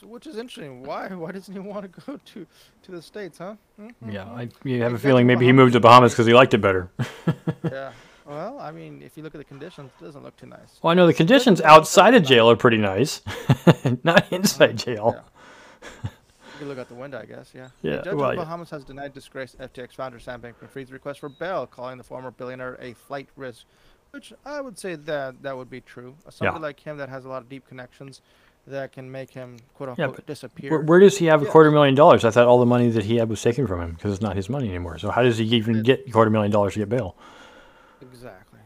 So, 0.00 0.06
which 0.06 0.26
is 0.28 0.36
interesting. 0.36 0.84
Why? 0.84 1.08
Why 1.08 1.32
doesn't 1.32 1.52
he 1.52 1.58
want 1.58 1.82
to 1.92 2.00
go 2.06 2.20
to 2.32 2.46
to 2.84 2.90
the 2.92 3.02
states, 3.02 3.38
huh? 3.38 3.54
Hmm? 3.76 3.88
Yeah, 4.10 4.24
I 4.26 4.48
you 4.62 4.82
have 4.82 4.92
a 4.92 4.98
feeling 4.98 5.26
maybe 5.26 5.44
he 5.46 5.52
moved 5.52 5.72
to 5.72 5.80
Bahamas 5.80 6.12
because 6.12 6.26
he 6.26 6.34
liked 6.34 6.54
it 6.54 6.60
better. 6.60 6.90
yeah. 7.64 7.92
Well, 8.26 8.58
I 8.60 8.70
mean, 8.72 9.00
if 9.02 9.16
you 9.16 9.22
look 9.22 9.34
at 9.34 9.38
the 9.38 9.44
conditions, 9.54 9.90
it 9.98 10.04
doesn't 10.04 10.22
look 10.22 10.36
too 10.36 10.46
nice. 10.46 10.78
Well, 10.82 10.90
I 10.90 10.94
know 10.94 11.06
the 11.06 11.14
conditions 11.14 11.62
outside 11.62 12.12
of 12.14 12.22
jail 12.24 12.48
are 12.50 12.56
pretty 12.56 12.76
nice, 12.76 13.22
not 14.04 14.30
inside 14.30 14.76
jail. 14.76 15.14
Yeah. 15.16 16.10
You 16.58 16.64
can 16.64 16.68
look 16.70 16.78
out 16.78 16.88
the 16.88 16.94
window, 16.94 17.20
I 17.20 17.24
guess. 17.24 17.52
Yeah. 17.54 17.68
Yeah, 17.82 17.92
A 17.92 18.02
judge 18.02 18.14
well, 18.14 18.30
of 18.30 18.34
yeah. 18.34 18.40
the 18.40 18.44
Bahamas 18.44 18.70
has 18.70 18.82
denied 18.82 19.14
disgraced 19.14 19.58
FTX 19.58 19.92
founder 19.92 20.18
Sam 20.18 20.40
Bankman-Fried's 20.40 20.90
request 20.90 21.20
for 21.20 21.28
bail, 21.28 21.68
calling 21.68 21.98
the 21.98 22.02
former 22.04 22.32
billionaire 22.32 22.76
a 22.80 22.94
flight 22.94 23.28
risk. 23.36 23.64
Which 24.10 24.32
I 24.44 24.60
would 24.60 24.76
say 24.76 24.96
that 24.96 25.40
that 25.42 25.56
would 25.56 25.70
be 25.70 25.80
true. 25.80 26.16
Somebody 26.30 26.60
like 26.60 26.80
him 26.80 26.96
that 26.96 27.08
has 27.10 27.26
a 27.26 27.28
lot 27.28 27.42
of 27.42 27.48
deep 27.48 27.68
connections 27.68 28.22
that 28.66 28.90
can 28.90 29.08
make 29.08 29.30
him 29.30 29.58
quote 29.74 29.90
unquote 29.90 30.16
but 30.16 30.26
disappear. 30.26 30.70
Where, 30.70 30.80
where 30.80 30.98
does 30.98 31.18
he 31.18 31.26
have 31.26 31.42
a 31.42 31.46
quarter 31.46 31.70
million 31.70 31.94
dollars? 31.94 32.24
I 32.24 32.30
thought 32.30 32.48
all 32.48 32.58
the 32.58 32.66
money 32.66 32.90
that 32.90 33.04
he 33.04 33.16
had 33.16 33.28
was 33.28 33.40
taken 33.40 33.68
from 33.68 33.80
him 33.80 33.92
because 33.92 34.12
it's 34.12 34.22
not 34.22 34.34
his 34.34 34.48
money 34.48 34.68
anymore. 34.68 34.98
So 34.98 35.10
how 35.10 35.22
does 35.22 35.38
he 35.38 35.44
even 35.44 35.82
get 35.82 36.08
a 36.08 36.10
quarter 36.10 36.30
million 36.30 36.50
dollars 36.50 36.72
to 36.72 36.80
get 36.80 36.88
bail? 36.88 37.14
Exactly. 38.00 38.60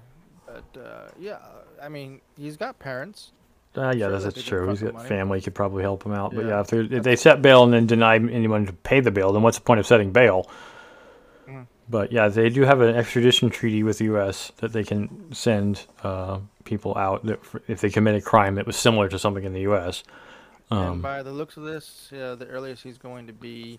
But 0.46 0.80
uh, 0.80 1.08
yeah, 1.18 1.38
I 1.82 1.88
mean, 1.88 2.20
he's 2.38 2.56
got 2.56 2.78
parents. 2.78 3.32
Uh, 3.76 3.92
yeah, 3.96 4.06
Sure, 4.06 4.10
that's, 4.10 4.24
that's 4.24 4.42
true. 4.42 4.68
He's 4.68 4.82
got 4.82 5.06
family 5.06 5.40
could 5.40 5.54
probably 5.54 5.82
help 5.82 6.04
him 6.04 6.12
out. 6.12 6.34
But 6.34 6.44
Yeah. 6.46 6.60
if, 6.60 6.66
they're- 6.68 6.92
if 6.92 7.02
they 7.04 7.16
set 7.16 7.40
bail 7.42 7.64
and 7.64 7.72
then 7.72 7.86
deny 7.86 8.16
anyone 8.16 8.66
to 8.66 8.72
pay 8.72 9.00
the 9.00 9.10
bail, 9.10 9.32
then 9.32 9.42
what's 9.42 9.56
the 9.58 9.64
point 9.64 9.80
of 9.80 9.86
setting 9.86 10.12
bail? 10.12 10.50
Mhm. 11.48 11.66
But 11.88 12.12
yeah, 12.12 12.28
they 12.28 12.50
do 12.50 12.62
have 12.62 12.80
an 12.80 12.94
extradition 12.94 13.48
treaty 13.50 13.82
with 13.82 13.98
the 13.98 14.04
U.S. 14.06 14.52
that 14.58 14.72
they 14.72 14.84
can 14.84 15.32
send 15.32 15.86
uh, 16.02 16.40
people 16.64 16.96
out 16.98 17.24
that, 17.26 17.40
if 17.66 17.80
they 17.80 17.88
commit 17.90 18.14
a 18.14 18.20
crime 18.20 18.54
that 18.56 18.66
was 18.66 18.76
similar 18.76 19.08
to 19.08 19.18
something 19.18 19.44
in 19.44 19.52
the 19.54 19.62
U.S. 19.62 20.02
and 20.70 20.78
Um, 20.80 21.00
by 21.00 21.22
the 21.22 21.32
looks 21.32 21.56
of 21.56 21.64
this, 21.64 22.10
uh, 22.12 22.34
the 22.34 22.46
earliest 22.46 22.82
he's 22.82 22.98
going 22.98 23.26
to 23.26 23.32
be 23.32 23.78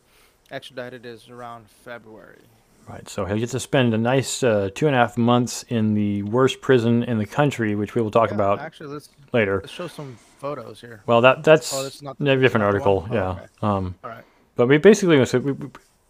extradited 0.52 1.06
is 1.06 1.30
around 1.30 1.70
February. 1.70 2.42
Right, 2.88 3.08
so 3.08 3.24
he'll 3.26 3.38
get 3.40 3.50
to 3.52 3.60
spend 3.60 3.94
a 3.94 3.98
nice 3.98 4.44
uh, 4.44 4.70
two 4.76 4.88
and 4.88 4.96
a 4.96 5.00
half 5.00 5.18
months 5.18 5.64
in 5.70 5.94
the 5.94 6.24
worst 6.24 6.60
prison 6.62 7.04
in 7.04 7.18
the 7.18 7.26
country, 7.26 7.76
which 7.76 7.96
we 7.96 8.02
will 8.02 8.12
talk 8.12 8.30
Yeah, 8.30 8.36
about 8.36 8.60
Actually, 8.60 8.90
let's 8.90 9.10
later. 9.32 9.62
let's 9.62 9.72
show 9.72 9.88
some 9.88 10.18
photos 10.40 10.82
here. 10.82 11.02
Well, 11.06 11.22
that 11.22 11.44
that's 11.44 11.74
Oh, 11.74 11.84
that's 11.84 12.02
not- 12.02 12.20
a 12.20 12.36
different 12.40 12.66
article. 12.66 13.08
Oh, 13.10 13.14
yeah. 13.14 13.30
okay. 13.32 13.46
Um, 13.62 13.96
All 14.04 14.10
right. 14.10 14.24
but 14.58 14.68
we 14.68 14.78
basically 14.80 15.24
so 15.26 15.40
we, 15.40 15.54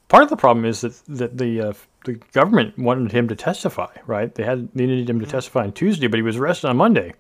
part 0.08 0.24
of 0.24 0.30
the 0.30 0.36
problem 0.36 0.65
is 0.65 0.82
that 0.82 1.00
that 1.10 1.38
the 1.38 1.62
uh, 1.62 1.74
the 2.06 2.13
government 2.34 2.77
wanted 2.80 3.12
him 3.12 3.27
to 3.27 3.36
testify. 3.36 3.92
Right? 4.08 4.34
They 4.34 4.44
had 4.44 4.68
they 4.74 4.88
needed 4.88 5.08
him 5.10 5.20
to 5.20 5.25
Mhm. 5.27 5.30
testify 5.30 5.63
on 5.63 5.74
Tuesday, 5.74 6.08
but 6.08 6.18
he 6.18 6.24
was 6.24 6.38
arrested 6.38 6.70
on 6.70 6.77
Monday. 6.77 7.13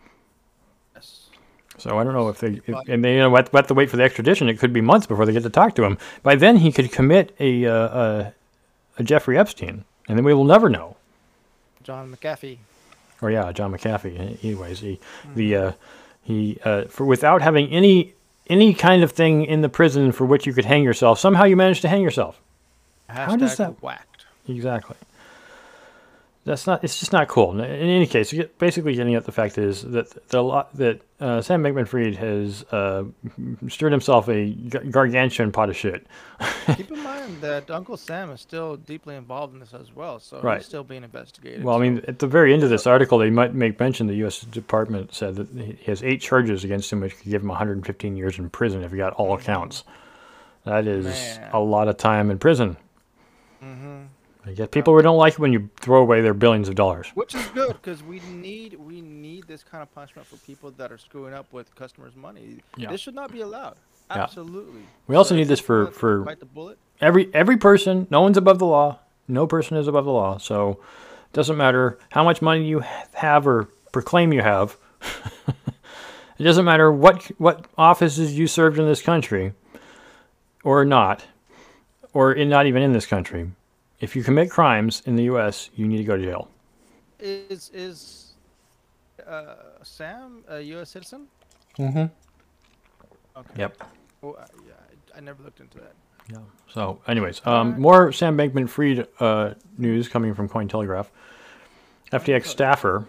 Yes. 0.95 1.29
So 1.77 1.99
I 1.99 2.03
don't 2.03 2.13
know 2.13 2.27
if 2.29 2.39
they 2.39 2.59
if, 2.65 2.75
and 2.87 3.03
they 3.05 3.13
you 3.13 3.19
know, 3.19 3.35
have 3.35 3.67
to 3.67 3.73
wait 3.75 3.91
for 3.91 3.97
the 3.97 4.03
extradition. 4.03 4.49
It 4.49 4.57
could 4.57 4.73
be 4.73 4.81
months 4.81 5.05
before 5.05 5.27
they 5.27 5.31
get 5.33 5.43
to 5.43 5.49
talk 5.51 5.75
to 5.75 5.83
him. 5.83 5.99
By 6.23 6.35
then, 6.35 6.57
he 6.57 6.71
could 6.71 6.91
commit 6.91 7.35
a 7.39 7.65
uh, 7.67 7.73
a, 7.73 8.09
a 8.19 8.33
Jeffrey 9.01 9.37
Epstein, 9.37 9.85
and 10.07 10.17
then 10.17 10.23
we 10.25 10.33
will 10.33 10.43
never 10.45 10.69
know. 10.69 10.95
John 11.83 12.15
McAfee. 12.15 12.57
or 13.21 13.31
yeah, 13.31 13.51
John 13.51 13.71
McAfee. 13.71 14.43
Anyways, 14.43 14.79
he 14.79 14.99
the 15.35 15.55
uh, 15.55 15.71
he 16.23 16.57
uh, 16.63 16.83
for 16.85 17.05
without 17.05 17.41
having 17.41 17.67
any 17.69 18.13
any 18.49 18.73
kind 18.73 19.03
of 19.03 19.11
thing 19.11 19.45
in 19.45 19.61
the 19.61 19.69
prison 19.69 20.11
for 20.11 20.25
which 20.25 20.45
you 20.45 20.53
could 20.53 20.65
hang 20.65 20.83
yourself. 20.83 21.17
Somehow 21.19 21.43
you 21.45 21.55
managed 21.55 21.81
to 21.81 21.87
hang 21.89 22.01
yourself. 22.01 22.39
How 23.09 23.35
does 23.35 23.57
that- 23.57 23.81
whacked? 23.81 24.25
Exactly. 24.47 24.97
That's 26.45 26.67
not. 26.67 26.83
It's 26.83 26.99
just 26.99 27.13
not 27.13 27.29
cool. 27.29 27.51
In 27.57 27.61
any 27.63 28.05
case, 28.05 28.33
basically 28.57 28.95
getting 28.95 29.15
at 29.15 29.23
the 29.23 29.31
fact 29.31 29.57
is 29.57 29.81
that 29.83 30.27
the 30.27 30.43
lot 30.43 30.75
that 30.75 30.99
uh, 31.21 31.41
Sam 31.41 31.63
Bankman-Fried 31.63 32.15
has 32.17 32.63
uh, 32.71 33.05
stirred 33.69 33.93
himself 33.93 34.27
a 34.27 34.49
gargantuan 34.51 35.53
pot 35.53 35.69
of 35.69 35.77
shit. 35.77 36.05
Keep 36.75 36.91
in 36.91 37.01
mind 37.01 37.39
that 37.39 37.71
Uncle 37.71 37.95
Sam 37.95 38.29
is 38.31 38.41
still 38.41 38.75
deeply 38.75 39.15
involved 39.15 39.53
in 39.53 39.61
this 39.61 39.73
as 39.73 39.95
well, 39.95 40.19
so 40.19 40.41
Right. 40.41 40.57
he's 40.57 40.65
still 40.65 40.83
being 40.83 41.05
investigated. 41.05 41.63
Well, 41.63 41.77
I 41.77 41.79
mean, 41.79 42.01
at 42.09 42.19
the 42.19 42.27
very 42.27 42.53
end 42.53 42.63
of 42.63 42.69
this 42.69 42.85
article, 42.85 43.19
they 43.19 43.29
might 43.29 43.53
make 43.53 43.79
mention 43.79 44.07
the 44.07 44.15
U.S. 44.15 44.41
Department 44.41 45.13
said 45.13 45.35
that 45.35 45.47
he 45.49 45.77
has 45.85 46.03
eight 46.03 46.19
charges 46.19 46.65
against 46.65 46.91
him, 46.91 46.99
which 46.99 47.15
could 47.17 47.31
give 47.31 47.41
him 47.41 47.47
115 47.47 48.17
years 48.17 48.37
in 48.37 48.49
prison 48.49 48.83
if 48.83 48.91
he 48.91 48.97
got 48.97 49.13
all 49.13 49.37
counts. 49.37 49.85
That 50.65 50.87
is 50.87 51.05
Man. 51.05 51.49
a 51.53 51.59
lot 51.61 51.87
of 51.87 51.95
time 51.95 52.29
in 52.29 52.37
prison. 52.37 52.75
Mhm. 53.63 54.07
I 54.45 54.51
guess 54.51 54.67
people 54.71 54.99
don't 55.01 55.17
like 55.17 55.33
it 55.33 55.39
when 55.39 55.53
you 55.53 55.69
throw 55.79 56.01
away 56.01 56.21
their 56.21 56.33
billions 56.33 56.67
of 56.67 56.75
dollars. 56.75 57.07
which 57.13 57.33
is 57.33 57.45
good 57.47 57.69
because 57.73 58.03
we 58.03 58.19
need 58.31 58.73
we 58.75 58.99
need 59.01 59.45
this 59.47 59.63
kind 59.63 59.81
of 59.81 59.93
punishment 59.95 60.27
for 60.27 60.35
people 60.37 60.71
that 60.71 60.91
are 60.91 60.97
screwing 60.97 61.33
up 61.33 61.51
with 61.53 61.73
customers' 61.75 62.15
money. 62.15 62.57
Yeah. 62.75 62.89
This 62.91 62.99
should 63.01 63.15
not 63.15 63.31
be 63.31 63.41
allowed. 63.41 63.75
Yeah. 64.11 64.23
Absolutely. 64.23 64.81
We 65.07 65.15
also 65.15 65.29
So 65.29 65.35
need 65.37 65.47
this 65.47 65.59
for- 65.61 65.87
for- 65.87 66.19
bite 66.23 66.39
the 66.39 66.45
bullet. 66.45 66.77
Every 66.99 67.33
every 67.33 67.57
person, 67.57 68.05
no 68.09 68.21
one's 68.21 68.37
above 68.37 68.59
the 68.59 68.65
law. 68.65 68.99
No 69.27 69.47
person 69.47 69.77
is 69.77 69.87
above 69.87 70.03
the 70.05 70.11
law. 70.11 70.37
So 70.37 70.71
it 70.71 71.33
doesn't 71.33 71.55
matter 71.57 71.97
how 72.09 72.23
much 72.23 72.41
money 72.41 72.65
you 72.65 72.83
have 73.13 73.47
or 73.47 73.69
proclaim 73.93 74.33
you 74.33 74.41
have. 74.41 74.75
it 76.37 76.43
doesn't 76.43 76.65
matter 76.65 76.91
what 76.91 77.23
what 77.37 77.65
offices 77.77 78.37
you 78.37 78.47
served 78.47 78.77
in 78.77 78.85
this 78.85 79.01
country 79.01 79.53
or 80.65 80.83
not, 80.85 81.25
or 82.13 82.33
in 82.33 82.49
not 82.49 82.65
even 82.67 82.81
in 82.83 82.91
this 82.93 83.05
country. 83.05 83.51
If 84.03 84.17
you 84.17 84.21
commit 84.23 84.49
crimes 84.51 85.01
in 85.05 85.15
the 85.15 85.23
U.S., 85.23 85.69
you 85.75 85.87
need 85.87 85.95
to 85.95 86.03
go 86.03 86.17
to 86.17 86.23
jail. 86.23 86.49
Is 87.19 87.71
is 87.73 88.33
uh, 89.25 89.55
Sam 89.81 90.43
a 90.49 90.59
U.S. 90.59 90.89
citizen? 90.89 91.27
Mm-hmm. 91.79 92.07
Okay. 93.39 93.53
Yep. 93.59 93.81
Well, 94.21 94.35
I, 94.37 94.45
yeah, 94.67 94.73
I, 95.13 95.19
I 95.19 95.21
never 95.21 95.41
looked 95.41 95.61
into 95.61 95.77
that. 95.77 95.93
Yeah. 96.29 96.39
So, 96.67 96.99
anyways, 97.07 97.41
um, 97.45 97.53
Alright. 97.53 97.79
more 97.79 98.11
Sam 98.11 98.37
Bankman-Fried 98.37 99.07
uh, 99.21 99.53
news 99.77 100.09
coming 100.09 100.33
from 100.33 100.49
Cointelegraph. 100.49 101.07
FTX 102.11 102.47
staffer 102.47 103.05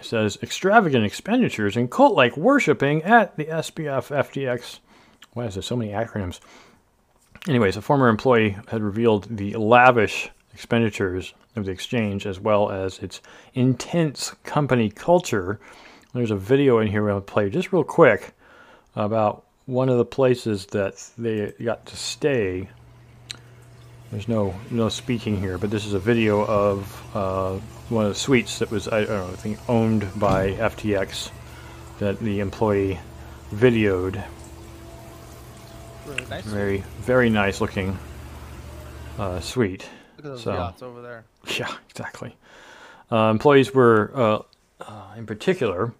says 0.00 0.38
extravagant 0.42 1.04
expenditures 1.04 1.76
and 1.76 1.90
cult-like 1.90 2.38
worshiping 2.38 3.02
at 3.02 3.36
the 3.36 3.44
SBF 3.44 4.08
FTX. 4.08 4.78
Why 5.34 5.44
is 5.44 5.54
there 5.56 5.62
so 5.62 5.76
many 5.76 5.90
acronyms? 5.90 6.40
Anyways, 7.48 7.76
a 7.76 7.82
former 7.82 8.08
employee 8.08 8.56
had 8.68 8.82
revealed 8.82 9.26
the 9.36 9.54
lavish 9.54 10.30
expenditures 10.52 11.32
of 11.56 11.64
the 11.64 11.70
exchange 11.70 12.26
as 12.26 12.38
well 12.38 12.70
as 12.70 12.98
its 12.98 13.22
intense 13.54 14.34
company 14.44 14.90
culture. 14.90 15.58
There's 16.12 16.30
a 16.30 16.36
video 16.36 16.80
in 16.80 16.88
here 16.88 17.02
we'll 17.02 17.22
play 17.22 17.48
just 17.48 17.72
real 17.72 17.84
quick 17.84 18.34
about 18.94 19.44
one 19.64 19.88
of 19.88 19.96
the 19.96 20.04
places 20.04 20.66
that 20.66 21.02
they 21.16 21.52
got 21.64 21.86
to 21.86 21.96
stay. 21.96 22.68
There's 24.10 24.28
no 24.28 24.54
no 24.70 24.88
speaking 24.88 25.40
here, 25.40 25.56
but 25.56 25.70
this 25.70 25.86
is 25.86 25.94
a 25.94 25.98
video 25.98 26.44
of 26.44 27.16
uh, 27.16 27.58
one 27.88 28.04
of 28.04 28.12
the 28.12 28.18
suites 28.18 28.58
that 28.58 28.70
was 28.70 28.86
I 28.88 29.04
don't 29.04 29.08
know 29.08 29.32
I 29.32 29.36
think 29.36 29.58
owned 29.66 30.06
by 30.16 30.52
FTX 30.52 31.30
that 32.00 32.18
the 32.18 32.40
employee 32.40 32.98
videoed. 33.54 34.22
Really 36.06 36.24
nice. 36.26 36.44
Very 36.44 36.84
very 37.00 37.30
nice 37.30 37.60
looking 37.60 37.98
uh, 39.18 39.40
suite. 39.40 39.88
Look 40.16 40.26
at 40.26 40.32
those 40.32 40.42
so- 40.42 40.54
yachts 40.54 40.82
over 40.82 41.02
there. 41.02 41.24
Yeah, 41.58 41.72
exactly. 41.88 42.36
Uh, 43.10 43.30
employees 43.30 43.74
were, 43.74 44.12
uh, 44.14 44.38
uh, 44.80 45.14
in 45.16 45.26
particular, 45.26 45.92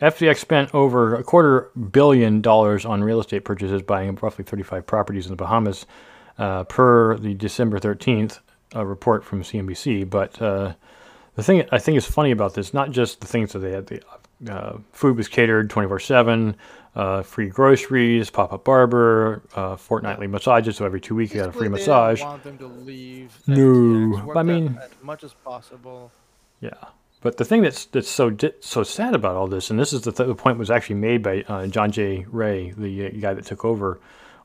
FTX 0.00 0.38
spent 0.38 0.74
over 0.74 1.14
a 1.14 1.22
quarter 1.22 1.70
billion 1.92 2.40
dollars 2.40 2.84
on 2.84 3.04
real 3.04 3.20
estate 3.20 3.44
purchases, 3.44 3.82
buying 3.82 4.16
roughly 4.20 4.44
35 4.44 4.86
properties 4.86 5.26
in 5.26 5.30
the 5.30 5.36
Bahamas, 5.36 5.86
uh, 6.38 6.64
per 6.64 7.16
the 7.18 7.34
December 7.34 7.78
13th 7.78 8.38
uh, 8.74 8.84
report 8.84 9.24
from 9.24 9.42
CNBC. 9.42 10.08
But 10.08 10.40
uh, 10.40 10.74
the 11.34 11.42
thing 11.42 11.64
I 11.72 11.78
think 11.78 11.98
is 11.98 12.06
funny 12.06 12.30
about 12.30 12.54
this, 12.54 12.72
not 12.72 12.90
just 12.90 13.20
the 13.20 13.26
things 13.26 13.52
that 13.52 13.60
they 13.60 13.72
had, 13.72 13.86
the 13.86 14.02
uh, 14.48 14.78
food 14.92 15.16
was 15.16 15.28
catered 15.28 15.68
24 15.70 15.98
7, 16.00 16.56
uh, 16.94 17.22
free 17.22 17.48
groceries, 17.48 18.30
pop 18.30 18.52
up 18.52 18.64
barber, 18.64 19.42
uh, 19.54 19.76
fortnightly 19.76 20.26
massages, 20.26 20.76
so 20.76 20.84
every 20.84 21.00
two 21.00 21.14
weeks 21.14 21.32
you 21.34 21.40
got 21.40 21.50
a 21.50 21.52
free 21.52 21.68
they 21.68 21.72
massage. 21.72 22.18
didn't 22.18 22.30
want 22.30 22.42
them 22.44 22.58
to 22.58 22.66
leave. 22.66 23.38
No, 23.46 24.32
I 24.34 24.42
mean- 24.42 24.78
as 24.82 24.90
much 25.02 25.24
as 25.24 25.32
possible. 25.34 26.10
Yeah, 26.60 26.70
but 27.20 27.36
the 27.36 27.44
thing 27.44 27.62
that's 27.62 27.84
that's 27.86 28.08
so 28.08 28.30
di- 28.30 28.52
so 28.60 28.82
sad 28.82 29.14
about 29.14 29.36
all 29.36 29.46
this, 29.46 29.70
and 29.70 29.78
this 29.78 29.92
is 29.92 30.02
the, 30.02 30.12
th- 30.12 30.26
the 30.26 30.34
point 30.34 30.58
was 30.58 30.70
actually 30.70 30.96
made 30.96 31.22
by 31.22 31.42
uh, 31.46 31.66
John 31.68 31.92
J. 31.92 32.26
Ray, 32.30 32.72
the 32.76 33.06
uh, 33.06 33.10
guy 33.20 33.34
that 33.34 33.44
took 33.46 33.64
over 33.64 34.00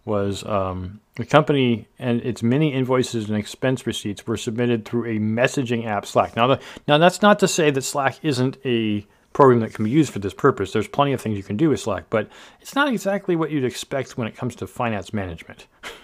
was 0.05 0.45
um, 0.45 0.99
the 1.15 1.25
company 1.25 1.87
and 1.97 2.19
its 2.21 2.43
many 2.43 2.73
invoices 2.73 3.29
and 3.29 3.37
expense 3.37 3.87
receipts 3.87 4.27
were 4.27 4.35
submitted 4.35 4.83
through 4.83 5.05
a 5.05 5.17
messaging 5.17 5.85
app, 5.87 6.05
Slack. 6.05 6.35
Now, 6.35 6.47
the, 6.47 6.59
now 6.87 6.97
that's 6.97 7.21
not 7.21 7.39
to 7.39 7.47
say 7.47 7.71
that 7.71 7.81
Slack 7.83 8.19
isn't 8.21 8.57
a 8.65 9.05
program 9.33 9.59
that 9.59 9.73
can 9.73 9.85
be 9.85 9.91
used 9.91 10.13
for 10.13 10.19
this 10.19 10.33
purpose. 10.33 10.71
There's 10.71 10.87
plenty 10.87 11.13
of 11.13 11.21
things 11.21 11.37
you 11.37 11.43
can 11.43 11.57
do 11.57 11.69
with 11.69 11.79
Slack, 11.79 12.05
but 12.09 12.29
it's 12.61 12.75
not 12.75 12.87
exactly 12.87 13.35
what 13.35 13.51
you'd 13.51 13.65
expect 13.65 14.17
when 14.17 14.27
it 14.27 14.35
comes 14.35 14.55
to 14.57 14.67
finance 14.67 15.13
management. 15.13 15.67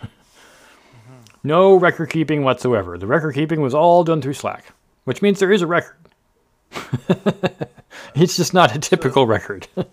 No 1.44 1.76
record 1.76 2.10
keeping 2.10 2.44
whatsoever. 2.44 2.98
The 2.98 3.08
record 3.08 3.34
keeping 3.34 3.62
was 3.62 3.74
all 3.74 4.04
done 4.04 4.22
through 4.22 4.34
Slack, 4.34 4.74
which 5.06 5.22
means 5.22 5.40
there 5.40 5.52
is 5.52 5.62
a 5.62 5.68
record. 5.68 5.96
it's 8.16 8.36
just 8.36 8.54
not 8.54 8.76
a 8.76 8.80
typical 8.80 9.26
record. 9.26 9.68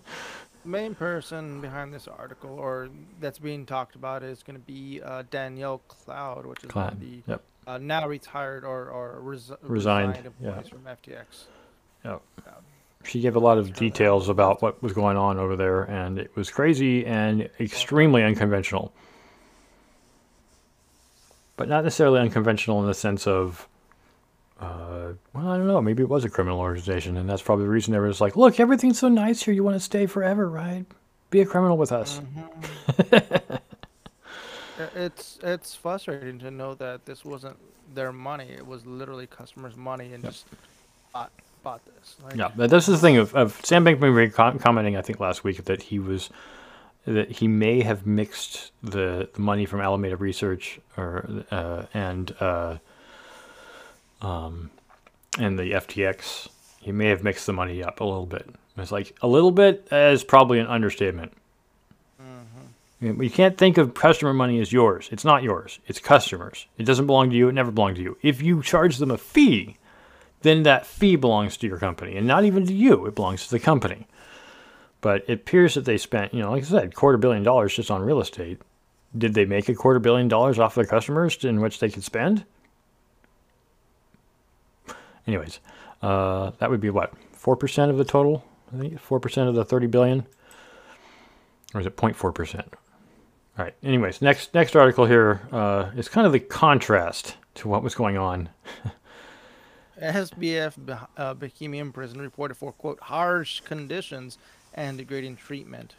main 0.65 0.93
person 0.93 1.61
behind 1.61 1.93
this 1.93 2.09
article 2.09 2.59
or 2.59 2.89
that's 3.21 3.39
being 3.39 3.65
talked 3.65 3.95
about 3.95 4.21
is 4.21 4.43
going 4.43 4.59
to 4.59 4.65
be 4.65 5.01
uh, 5.01 5.23
Danielle 5.31 5.77
Cloud, 5.87 6.45
which 6.45 6.61
is 6.63 6.69
Cloud, 6.69 6.99
the 6.99 7.21
yep. 7.25 7.41
uh, 7.65 7.77
now 7.77 8.05
retired 8.05 8.65
or, 8.65 8.89
or 8.89 9.21
res- 9.21 9.53
Resigned, 9.61 10.17
employees 10.17 10.65
yeah. 10.65 10.69
from 10.69 10.81
FTX. 10.81 11.45
Yep. 12.03 12.21
She 13.07 13.21
gave 13.21 13.35
a 13.35 13.39
lot 13.39 13.57
of 13.57 13.73
details 13.73 14.29
about 14.29 14.61
what 14.61 14.81
was 14.83 14.93
going 14.93 15.17
on 15.17 15.37
over 15.39 15.55
there, 15.55 15.83
and 15.83 16.19
it 16.19 16.35
was 16.35 16.49
crazy 16.49 17.05
and 17.05 17.49
extremely 17.59 18.23
unconventional. 18.23 18.93
But 21.55 21.69
not 21.69 21.83
necessarily 21.83 22.19
unconventional 22.19 22.81
in 22.81 22.87
the 22.87 22.93
sense 22.93 23.25
of, 23.25 23.67
uh, 24.59 25.13
well, 25.33 25.47
I 25.47 25.57
don't 25.57 25.67
know, 25.67 25.81
maybe 25.81 26.03
it 26.03 26.09
was 26.09 26.25
a 26.25 26.29
criminal 26.29 26.59
organization, 26.59 27.17
and 27.17 27.29
that's 27.29 27.41
probably 27.41 27.65
the 27.65 27.71
reason 27.71 27.93
they 27.93 27.99
were 27.99 28.09
just 28.09 28.21
like, 28.21 28.35
look, 28.35 28.59
everything's 28.59 28.99
so 28.99 29.07
nice 29.09 29.41
here, 29.43 29.53
you 29.53 29.63
want 29.63 29.75
to 29.75 29.79
stay 29.79 30.05
forever, 30.05 30.49
right? 30.49 30.85
Be 31.29 31.41
a 31.41 31.45
criminal 31.45 31.77
with 31.77 31.91
us. 31.91 32.21
I- 33.11 33.41
It's 34.95 35.39
it's 35.41 35.73
frustrating 35.73 36.37
to 36.37 36.51
know 36.51 36.75
that 36.75 37.03
this 37.05 37.25
wasn't 37.25 37.57
their 37.95 38.11
money. 38.11 38.45
It 38.55 38.65
was 38.65 38.85
literally 38.85 39.25
customers' 39.25 39.75
money 39.75 40.13
and 40.13 40.23
just 40.23 40.45
bought 41.11 41.31
bought 41.67 41.81
this. 41.85 42.15
Like, 42.23 42.35
Yeah, 42.35 42.49
but 42.55 42.69
this 42.69 42.87
is 42.87 43.01
the 43.01 43.05
thing 43.05 43.17
of, 43.17 43.35
of 43.35 43.59
Sam 43.65 43.83
Bankman 43.83 44.33
com- 44.33 44.57
commenting, 44.57 44.95
I 44.95 45.01
think 45.01 45.19
last 45.19 45.43
week 45.43 45.65
that 45.65 45.81
he 45.83 45.99
was 45.99 46.29
that 47.05 47.29
he 47.29 47.47
may 47.47 47.81
have 47.81 48.05
mixed 48.05 48.71
the, 48.83 49.29
the 49.33 49.41
money 49.41 49.65
from 49.65 49.81
Alameda 49.81 50.15
Research 50.15 50.79
or 50.95 51.43
uh, 51.51 51.83
and 51.93 52.33
uh, 52.39 52.77
um, 54.21 54.69
and 55.37 55.59
the 55.59 55.71
FTX. 55.71 56.47
He 56.79 56.93
may 56.93 57.07
have 57.07 57.21
mixed 57.21 57.45
the 57.45 57.53
money 57.53 57.83
up 57.83 57.99
a 57.99 58.05
little 58.05 58.25
bit. 58.25 58.49
It's 58.77 58.91
like 58.91 59.13
a 59.21 59.27
little 59.27 59.51
bit 59.51 59.89
is 59.91 60.23
probably 60.23 60.59
an 60.59 60.67
understatement. 60.67 61.33
You 63.01 63.21
you 63.21 63.29
can't 63.29 63.57
think 63.57 63.77
of 63.77 63.93
customer 63.93 64.33
money 64.33 64.61
as 64.61 64.71
yours. 64.71 65.09
It's 65.11 65.25
not 65.25 65.43
yours. 65.43 65.79
It's 65.85 65.99
customers. 65.99 66.65
It 66.77 66.83
doesn't 66.83 67.07
belong 67.07 67.29
to 67.31 67.35
you. 67.35 67.49
It 67.49 67.53
never 67.53 67.71
belonged 67.71 67.97
to 67.97 68.01
you. 68.01 68.17
If 68.21 68.41
you 68.41 68.63
charge 68.63 68.97
them 68.97 69.11
a 69.11 69.17
fee, 69.17 69.77
then 70.41 70.63
that 70.63 70.85
fee 70.85 71.15
belongs 71.15 71.57
to 71.57 71.67
your 71.67 71.77
company 71.77 72.15
and 72.15 72.27
not 72.27 72.45
even 72.45 72.65
to 72.65 72.73
you. 72.73 73.05
It 73.05 73.15
belongs 73.15 73.45
to 73.45 73.51
the 73.51 73.59
company. 73.59 74.07
But 75.01 75.23
it 75.27 75.33
appears 75.33 75.75
that 75.75 75.85
they 75.85 75.97
spent, 75.97 76.33
you 76.33 76.41
know, 76.41 76.51
like 76.51 76.63
I 76.63 76.67
said, 76.67 76.95
quarter 76.95 77.17
billion 77.17 77.43
dollars 77.43 77.75
just 77.75 77.91
on 77.91 78.01
real 78.01 78.19
estate. 78.19 78.61
Did 79.17 79.33
they 79.33 79.45
make 79.45 79.69
a 79.69 79.75
quarter 79.75 79.99
billion 79.99 80.27
dollars 80.27 80.59
off 80.59 80.75
their 80.75 80.85
customers 80.85 81.43
in 81.43 81.61
which 81.61 81.79
they 81.79 81.89
could 81.89 82.03
spend? 82.03 82.45
Anyways, 85.25 85.59
uh, 86.01 86.51
that 86.59 86.69
would 86.69 86.81
be 86.81 86.89
what 86.89 87.13
four 87.31 87.55
percent 87.55 87.91
of 87.91 87.97
the 87.97 88.05
total. 88.05 88.43
I 88.73 88.79
think 88.79 88.99
four 88.99 89.19
percent 89.19 89.49
of 89.49 89.55
the 89.55 89.65
thirty 89.65 89.87
billion, 89.87 90.25
or 91.73 91.81
is 91.81 91.87
it 91.87 91.95
0.4 91.95 92.33
percent? 92.33 92.73
All 93.57 93.65
right. 93.65 93.73
Anyways, 93.83 94.21
next 94.21 94.53
next 94.53 94.75
article 94.75 95.05
here 95.05 95.41
uh, 95.51 95.91
is 95.95 96.09
kind 96.09 96.25
of 96.27 96.33
the 96.33 96.39
contrast 96.39 97.37
to 97.55 97.67
what 97.67 97.83
was 97.83 97.95
going 97.95 98.17
on 98.17 98.49
SBF 100.01 101.07
uh, 101.17 101.35
Bahamian 101.35 101.93
Prison 101.93 102.21
reported 102.21 102.55
for 102.55 102.71
quote 102.71 102.99
harsh 102.99 103.61
conditions 103.61 104.37
and 104.73 104.97
degrading 104.97 105.37
treatment. 105.37 105.95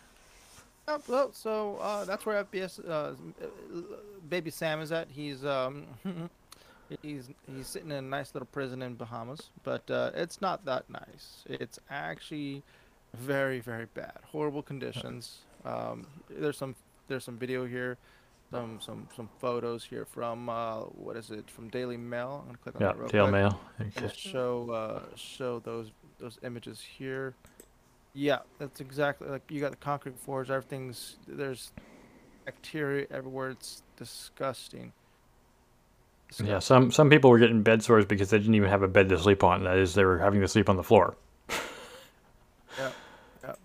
Uh, 0.87 0.98
well, 1.06 1.32
so 1.32 1.76
uh, 1.82 2.04
that's 2.04 2.24
where 2.24 2.42
FBS 2.44 2.88
uh, 2.88 3.12
baby 4.28 4.50
Sam 4.50 4.80
is 4.80 4.90
at. 4.90 5.08
He's 5.11 5.44
um, 5.44 5.84
he's 7.02 7.28
he's 7.46 7.66
sitting 7.66 7.90
in 7.90 7.96
a 7.96 8.02
nice 8.02 8.34
little 8.34 8.46
prison 8.46 8.80
in 8.80 8.94
Bahamas, 8.94 9.50
but 9.64 9.90
uh, 9.90 10.12
it's 10.14 10.40
not 10.40 10.64
that 10.64 10.88
nice. 10.88 11.44
It's 11.46 11.78
actually 11.90 12.62
very 13.14 13.61
very 13.61 13.87
bad, 13.94 14.18
horrible 14.24 14.62
conditions. 14.62 15.38
Um, 15.64 16.06
there's 16.30 16.56
some 16.56 16.76
there's 17.08 17.24
some 17.24 17.37
video 17.37 17.66
here, 17.66 17.98
some 18.50 18.80
some 18.80 19.08
some 19.14 19.28
photos 19.38 19.84
here 19.84 20.04
from 20.04 20.48
uh, 20.48 20.80
what 20.82 21.16
is 21.16 21.30
it 21.30 21.50
from 21.50 21.68
Daily 21.68 21.96
Mail. 21.96 22.38
I'm 22.40 22.46
gonna 22.46 22.58
click 22.58 22.76
on 22.76 22.82
Yeah, 22.82 22.88
that 22.88 22.98
real 22.98 23.08
Tail 23.08 23.24
quick. 23.24 23.32
Mail. 23.32 23.61
We'll 23.96 24.06
Okay. 24.06 24.14
show 24.16 24.70
uh, 24.70 25.16
show 25.16 25.61
those 25.61 25.92
those 26.18 26.38
images 26.42 26.80
here. 26.80 27.34
Yeah, 28.14 28.38
that's 28.58 28.80
exactly 28.80 29.28
like 29.28 29.42
you 29.50 29.61
got 29.61 29.70
the 29.70 29.76
concrete 29.76 30.18
floors. 30.18 30.50
Everything's 30.50 31.16
there's 31.26 31.72
bacteria 32.46 33.06
everywhere. 33.11 33.50
It's 33.50 33.82
disgusting. 33.96 34.92
Yeah, 36.42 36.58
some 36.58 36.90
some 36.90 37.11
people 37.11 37.30
were 37.30 37.38
getting 37.38 37.62
bed 37.62 37.82
sores 37.82 38.04
because 38.06 38.30
they 38.30 38.38
didn't 38.38 38.54
even 38.54 38.68
have 38.70 38.82
a 38.82 38.88
bed 38.88 39.08
to 39.11 39.18
sleep 39.18 39.44
on. 39.44 39.64
That 39.64 39.78
is, 39.78 39.94
they 39.94 40.04
were 40.04 40.18
having 40.18 40.40
to 40.40 40.48
sleep 40.48 40.68
on 40.68 40.76
the 40.76 40.82
floor. 40.84 41.16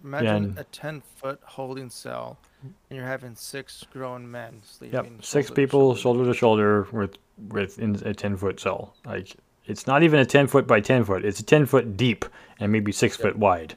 Imagine 0.03 0.55
a 0.57 0.63
ten 0.65 1.01
foot 1.15 1.39
holding 1.43 1.89
cell, 1.89 2.37
and 2.61 2.73
you're 2.97 3.05
having 3.05 3.35
six 3.35 3.85
grown 3.91 4.29
men 4.29 4.61
sleeping. 4.65 5.15
Yep, 5.15 5.23
six 5.23 5.49
people 5.49 5.95
shoulder. 5.95 6.25
to 6.25 6.33
shoulder 6.33 6.87
with 6.91 7.17
with 7.49 7.79
in 7.79 7.95
a 8.05 8.13
ten 8.13 8.35
foot 8.35 8.59
cell. 8.59 8.93
Like 9.05 9.35
it's 9.65 9.87
not 9.87 10.03
even 10.03 10.19
a 10.19 10.25
ten 10.25 10.47
foot 10.47 10.67
by 10.67 10.81
ten 10.81 11.05
foot. 11.05 11.23
It's 11.23 11.39
a 11.39 11.45
ten 11.45 11.65
foot 11.65 11.95
deep 11.95 12.25
and 12.59 12.71
maybe 12.71 12.91
six 12.91 13.15
foot 13.15 13.37
wide. 13.37 13.75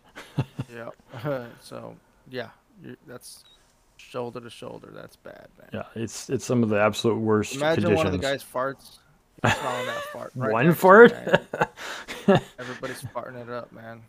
Yeah. 0.74 0.90
so 1.62 1.96
yeah, 2.28 2.48
that's 3.06 3.44
shoulder 3.96 4.40
to 4.40 4.50
shoulder. 4.50 4.90
That's 4.92 5.16
bad, 5.16 5.48
man. 5.58 5.68
Yeah, 5.72 6.02
it's 6.02 6.28
it's 6.28 6.44
some 6.44 6.62
of 6.62 6.68
the 6.68 6.80
absolute 6.80 7.18
worst 7.18 7.52
conditions. 7.52 7.84
Imagine 7.84 7.84
conditions. 7.84 8.04
one 8.04 8.06
of 8.06 8.12
the 8.12 8.18
guys 8.18 8.44
farts. 8.44 8.98
That 9.42 10.02
fart. 10.12 10.32
right 10.36 10.52
One 10.52 10.72
fart? 10.74 11.12
Everybody's 12.58 13.02
farting 13.14 13.40
it 13.40 13.50
up, 13.50 13.70
man. 13.70 14.02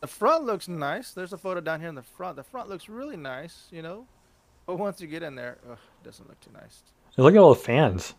The 0.00 0.06
front 0.06 0.46
looks 0.46 0.66
nice. 0.66 1.12
There's 1.12 1.34
a 1.34 1.38
photo 1.38 1.60
down 1.60 1.80
here 1.80 1.90
in 1.90 1.94
the 1.94 2.02
front. 2.02 2.36
The 2.36 2.42
front 2.42 2.70
looks 2.70 2.88
really 2.88 3.18
nice, 3.18 3.66
you 3.70 3.82
know. 3.82 4.06
But 4.66 4.78
once 4.78 5.00
you 5.00 5.06
get 5.06 5.22
in 5.22 5.34
there, 5.34 5.58
ugh, 5.70 5.78
it 6.02 6.06
doesn't 6.06 6.26
look 6.26 6.40
too 6.40 6.50
nice. 6.54 6.80
Look 7.18 7.34
at 7.34 7.38
all 7.38 7.52
the 7.52 7.60
fans. 7.60 8.14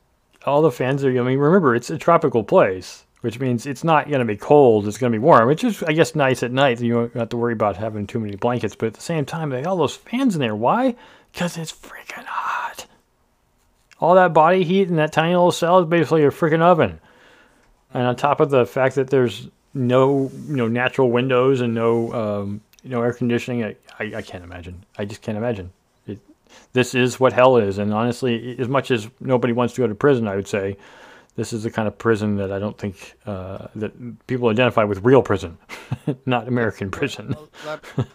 All 0.45 0.61
the 0.61 0.71
fans 0.71 1.03
are. 1.03 1.09
I 1.09 1.23
mean, 1.23 1.39
remember 1.39 1.75
it's 1.75 1.89
a 1.89 1.97
tropical 1.97 2.43
place, 2.43 3.05
which 3.21 3.39
means 3.39 3.65
it's 3.65 3.83
not 3.83 4.09
going 4.09 4.19
to 4.19 4.25
be 4.25 4.37
cold. 4.37 4.87
It's 4.87 4.99
going 4.99 5.11
to 5.11 5.17
be 5.17 5.23
warm, 5.23 5.47
which 5.47 5.63
is, 5.63 5.81
I 5.81 5.93
guess, 5.93 6.13
nice 6.13 6.43
at 6.43 6.51
night. 6.51 6.81
You 6.81 6.93
don't 6.93 7.13
have 7.15 7.29
to 7.29 7.37
worry 7.37 7.53
about 7.53 7.77
having 7.77 8.05
too 8.05 8.19
many 8.19 8.35
blankets. 8.35 8.75
But 8.75 8.87
at 8.87 8.93
the 8.93 9.01
same 9.01 9.25
time, 9.25 9.49
they 9.49 9.63
got 9.63 9.71
all 9.71 9.77
those 9.77 9.95
fans 9.95 10.35
in 10.35 10.41
there. 10.41 10.55
Why? 10.55 10.95
Because 11.31 11.57
it's 11.57 11.71
freaking 11.71 12.25
hot. 12.25 12.85
All 13.99 14.13
that 14.15 14.33
body 14.33 14.63
heat 14.63 14.87
in 14.87 14.97
that 14.97 15.13
tiny 15.13 15.33
little 15.33 15.51
cell 15.51 15.79
is 15.79 15.87
basically 15.87 16.25
a 16.25 16.29
freaking 16.29 16.61
oven. 16.61 16.99
And 17.91 18.05
on 18.05 18.15
top 18.15 18.39
of 18.39 18.51
the 18.51 18.67
fact 18.67 18.95
that 18.95 19.09
there's 19.09 19.47
no, 19.73 20.31
you 20.47 20.55
know, 20.55 20.67
natural 20.67 21.11
windows 21.11 21.61
and 21.61 21.73
no, 21.73 22.13
um, 22.13 22.61
you 22.83 22.89
know, 22.89 23.01
air 23.01 23.13
conditioning, 23.13 23.63
I, 23.63 23.75
I, 23.99 24.15
I 24.17 24.21
can't 24.21 24.43
imagine. 24.43 24.83
I 24.97 25.05
just 25.05 25.21
can't 25.21 25.37
imagine. 25.37 25.71
It, 26.07 26.19
this 26.73 26.95
is 26.95 27.19
what 27.19 27.33
hell 27.33 27.57
is. 27.57 27.77
And 27.77 27.93
honestly, 27.93 28.57
as 28.59 28.67
much 28.67 28.91
as 28.91 29.07
nobody 29.19 29.53
wants 29.53 29.73
to 29.75 29.81
go 29.81 29.87
to 29.87 29.95
prison, 29.95 30.27
I 30.27 30.35
would 30.35 30.47
say 30.47 30.77
this 31.35 31.53
is 31.53 31.63
the 31.63 31.71
kind 31.71 31.87
of 31.87 31.97
prison 31.97 32.35
that 32.37 32.51
I 32.51 32.59
don't 32.59 32.77
think 32.77 33.15
uh, 33.25 33.67
that 33.75 34.27
people 34.27 34.49
identify 34.49 34.83
with 34.83 35.03
real 35.03 35.21
prison, 35.21 35.57
not 36.25 36.47
American 36.47 36.91
prison. 36.91 37.35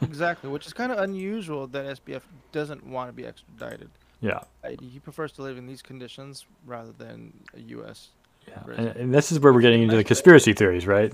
Exactly, 0.03 0.51
which 0.51 0.67
is 0.67 0.73
kind 0.73 0.93
of 0.93 0.99
unusual 0.99 1.67
that 1.69 2.05
SBF 2.05 2.23
doesn't 2.53 2.87
want 2.87 3.09
to 3.09 3.13
be 3.13 3.25
extradited. 3.25 3.91
Yeah. 4.21 4.41
He 4.81 4.99
prefers 4.99 5.33
to 5.33 5.43
live 5.43 5.59
in 5.59 5.67
these 5.67 5.83
conditions 5.83 6.47
rather 6.67 6.93
than 6.93 7.33
a 7.55 7.61
U.S. 7.61 8.11
yeah. 8.49 8.63
And, 8.97 9.15
this 9.15 9.33
is 9.33 9.41
where 9.41 9.53
we're 9.53 9.61
getting 9.61 9.83
into 9.83 9.97
the 9.97 10.05
conspiracy 10.05 10.53
theories, 10.53 10.87
right? 10.87 11.13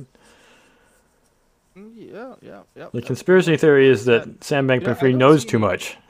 Mm, 1.77 1.93
Yeah, 1.95 2.35
yeah, 2.43 2.63
yeah. 2.77 2.89
The 2.93 3.01
yeah. 3.01 3.07
conspiration 3.07 3.57
theory 3.57 3.89
is 3.89 4.05
that 4.05 4.43
Sam 4.45 4.71
I 4.71 4.79
Bankman-Fried 4.79 5.13
don't 5.13 5.19
knows 5.19 5.45
too 5.45 5.57
any- 5.59 5.67
much. 5.67 5.97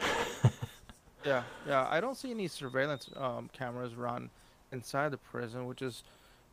Yeah, 1.25 1.45
yeah. 1.69 1.87
I 1.89 2.01
don't 2.01 2.17
see 2.17 2.33
any 2.33 2.49
surveillance 2.49 3.09
um, 3.17 3.49
cameras 3.53 3.95
run 3.95 4.29
inside 4.73 5.13
the 5.13 5.19
prison, 5.19 5.67
which 5.67 5.81
is 5.81 6.03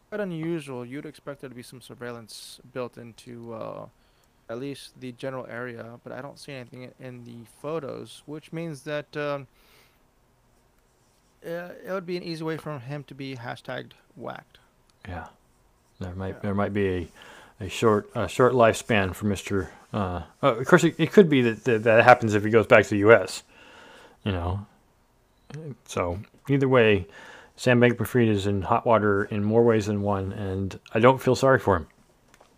quite 0.10 0.22
unusual. 0.22 0.86
You'd 0.86 1.08
expect 1.08 1.42
there 1.42 1.50
to 1.50 1.56
be 1.56 1.64
some 1.64 1.82
surveillance 1.82 2.60
built 2.72 3.00
into 3.00 3.52
uh, 3.56 3.88
at 4.48 4.60
least 4.60 4.92
the 5.00 5.12
general 5.14 5.48
area, 5.50 6.00
but 6.04 6.14
I 6.14 6.22
don't 6.22 6.38
see 6.38 6.52
anything 6.54 6.92
in 7.00 7.24
the 7.24 7.38
photos, 7.60 8.22
which 8.28 8.54
means 8.54 8.82
that 8.84 9.18
um, 9.18 9.48
uh, 11.46 11.70
it 11.86 11.92
would 11.92 12.06
be 12.06 12.18
an 12.18 12.24
easy 12.24 12.44
way 12.44 12.58
for 12.58 12.78
him 12.80 13.04
to 13.06 13.16
be 13.16 13.36
hashtagged 13.36 13.92
whacked. 14.16 14.60
Yeah, 15.08 15.28
there 16.00 16.14
might 16.16 16.36
Yeah. 16.36 16.40
there 16.44 16.54
might 16.56 16.74
be 16.74 17.12
a, 17.60 17.66
a 17.66 17.70
short 17.70 18.10
a 18.16 18.28
short 18.28 18.54
lifespan 18.54 19.14
for 19.16 19.26
Mister. 19.26 19.70
Uh, 19.92 20.24
oh, 20.44 20.50
of 20.50 20.68
course, 20.68 20.84
it, 20.84 20.96
it 21.00 21.12
could 21.12 21.30
be 21.30 21.42
that, 21.42 21.64
that 21.64 21.84
that 21.84 22.04
happens 22.04 22.34
if 22.36 22.44
he 22.44 22.50
goes 22.50 22.68
back 22.68 22.84
to 22.84 22.90
the 22.92 22.98
U.S. 23.00 23.44
You 24.24 24.34
know, 24.34 24.66
So 25.86 26.20
either 26.50 26.68
way, 26.68 27.08
Sam 27.56 27.80
Bankman-Fried 27.82 28.28
is 28.28 28.46
in 28.46 28.62
hot 28.64 28.86
water 28.86 29.24
in 29.26 29.44
more 29.44 29.64
ways 29.64 29.88
than 29.88 30.02
one, 30.02 30.32
and 30.34 30.80
I 30.94 31.00
don't 31.00 31.22
feel 31.22 31.36
sorry 31.36 31.60
for 31.60 31.76
him. 31.78 31.88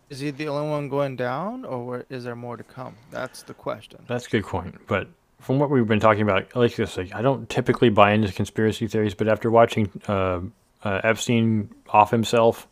Is 0.10 0.20
he 0.20 0.30
the 0.32 0.50
only 0.50 0.70
one 0.70 0.90
going 0.90 1.16
down, 1.16 1.64
or 1.64 2.06
is 2.10 2.26
there 2.26 2.36
more 2.36 2.58
to 2.58 2.64
come? 2.64 2.96
That's 3.12 3.44
the 3.44 3.54
question. 3.54 4.04
That's 4.08 4.28
a 4.28 4.30
good 4.30 4.44
point. 4.46 4.76
But 4.88 5.08
from 5.42 5.60
what 5.60 5.70
we've 5.70 5.88
been 5.88 6.00
talking 6.00 6.22
about, 6.22 6.56
like 6.56 6.80
I 6.80 6.86
say, 6.86 7.10
I 7.14 7.22
don't 7.22 7.50
typically 7.50 7.90
buy 7.90 8.12
into 8.14 8.32
conspiracy 8.32 8.88
theories, 8.88 9.16
but 9.16 9.28
after 9.28 9.50
watching 9.52 9.90
uh, 10.08 10.42
uh, 10.84 11.02
Epstein 11.04 11.70
off 11.90 12.12
himself, 12.12 12.68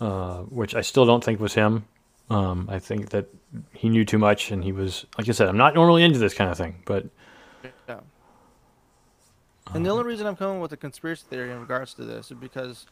uh, 0.00 0.38
which 0.44 0.74
I 0.74 0.80
still 0.80 1.04
don't 1.06 1.22
think 1.22 1.40
was 1.40 1.54
him, 1.54 1.84
um, 2.30 2.68
I 2.70 2.78
think 2.78 3.10
that 3.10 3.26
he 3.72 3.88
knew 3.88 4.04
too 4.04 4.18
much, 4.18 4.50
and 4.50 4.64
he 4.64 4.72
was, 4.72 5.06
like 5.16 5.28
I 5.28 5.32
said, 5.32 5.48
I'm 5.48 5.56
not 5.56 5.74
normally 5.74 6.02
into 6.02 6.18
this 6.18 6.34
kind 6.34 6.50
of 6.50 6.56
thing, 6.56 6.82
but 6.84 7.06
Yeah. 7.86 8.00
And 9.74 9.84
the 9.84 9.90
only 9.90 10.04
reason 10.04 10.26
I'm 10.26 10.36
coming 10.36 10.60
with 10.60 10.72
a 10.72 10.78
conspiracy 10.78 11.26
theory 11.28 11.52
in 11.52 11.60
regards 11.60 11.92
to 11.94 12.04
this 12.04 12.30
is 12.30 12.38
because 12.38 12.86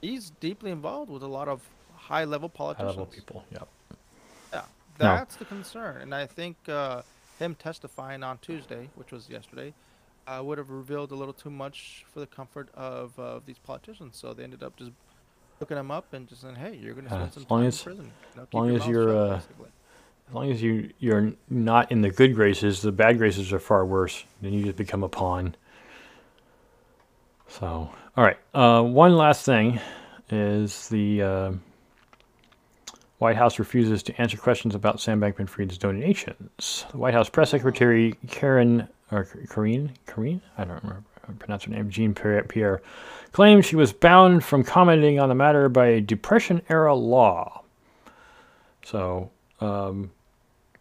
he's 0.00 0.30
deeply 0.40 0.72
involved 0.72 1.10
with 1.10 1.22
a 1.22 1.28
lot 1.28 1.46
of 1.46 1.62
high-level 1.94 2.48
politicians. 2.48 2.94
High-level 2.96 3.06
people, 3.06 3.44
yeah. 3.52 3.58
Yeah, 4.52 4.62
No. 4.98 5.16
that's 5.16 5.36
the 5.36 5.44
concern, 5.44 6.02
and 6.02 6.12
I 6.12 6.26
think 6.26 6.56
uh, 6.68 7.02
him 7.42 7.54
testifying 7.54 8.22
on 8.22 8.38
Tuesday, 8.38 8.88
which 8.94 9.12
was 9.12 9.28
yesterday, 9.28 9.74
uh, 10.26 10.40
would 10.44 10.58
have 10.58 10.70
revealed 10.70 11.10
a 11.10 11.14
little 11.14 11.34
too 11.34 11.50
much 11.50 12.04
for 12.12 12.20
the 12.20 12.26
comfort 12.26 12.68
of 12.74 13.18
uh, 13.18 13.40
these 13.44 13.58
politicians. 13.58 14.16
So 14.16 14.32
they 14.32 14.44
ended 14.44 14.62
up 14.62 14.76
just 14.76 14.92
looking 15.60 15.76
him 15.76 15.90
up 15.90 16.12
and 16.12 16.28
just 16.28 16.42
saying, 16.42 16.54
"Hey, 16.56 16.76
you're 16.76 16.94
going 16.94 17.06
to 17.06 17.10
spend 17.10 17.28
as 17.28 17.34
some 17.34 17.44
time 17.44 17.64
as- 17.66 17.78
in 17.78 17.84
prison. 17.84 18.12
You 18.34 18.40
know, 18.40 18.46
keep 18.46 18.54
long 18.54 18.76
as 18.76 18.86
you're, 18.86 19.08
shut," 19.08 19.16
uh. 19.16 19.40
As 20.28 20.34
long 20.34 20.50
as 20.50 20.62
you 20.62 20.90
you're 20.98 21.32
not 21.50 21.92
in 21.92 22.00
the 22.00 22.10
good 22.10 22.34
graces, 22.34 22.80
the 22.80 22.92
bad 22.92 23.18
graces 23.18 23.52
are 23.52 23.58
far 23.58 23.84
worse. 23.84 24.24
Then 24.40 24.52
you 24.54 24.64
just 24.64 24.76
become 24.76 25.02
a 25.02 25.08
pawn. 25.08 25.56
So, 27.48 27.90
all 28.16 28.24
right. 28.24 28.38
Uh, 28.54 28.82
one 28.82 29.14
last 29.16 29.44
thing 29.44 29.78
is 30.30 30.88
the 30.88 31.22
uh, 31.22 31.52
White 33.22 33.36
House 33.36 33.60
refuses 33.60 34.02
to 34.02 34.20
answer 34.20 34.36
questions 34.36 34.74
about 34.74 35.00
Sam 35.00 35.20
Bankman-Fried's 35.20 35.78
donations. 35.78 36.86
The 36.90 36.98
White 36.98 37.14
House 37.14 37.28
press 37.28 37.50
secretary 37.50 38.16
Karen 38.26 38.88
or 39.12 39.28
Karine 39.48 39.90
Karine 40.08 40.40
I 40.58 40.64
don't 40.64 40.82
remember 40.82 41.04
how 41.20 41.28
to 41.28 41.38
pronounce 41.38 41.62
her 41.62 41.70
name 41.70 41.88
Jean 41.88 42.14
Pierre, 42.14 42.42
Pierre 42.42 42.82
claimed 43.30 43.64
she 43.64 43.76
was 43.76 43.92
bound 43.92 44.42
from 44.42 44.64
commenting 44.64 45.20
on 45.20 45.28
the 45.28 45.36
matter 45.36 45.68
by 45.68 45.86
a 45.86 46.00
Depression-era 46.00 46.94
law. 46.94 47.62
So. 48.84 49.30
Um, 49.60 50.10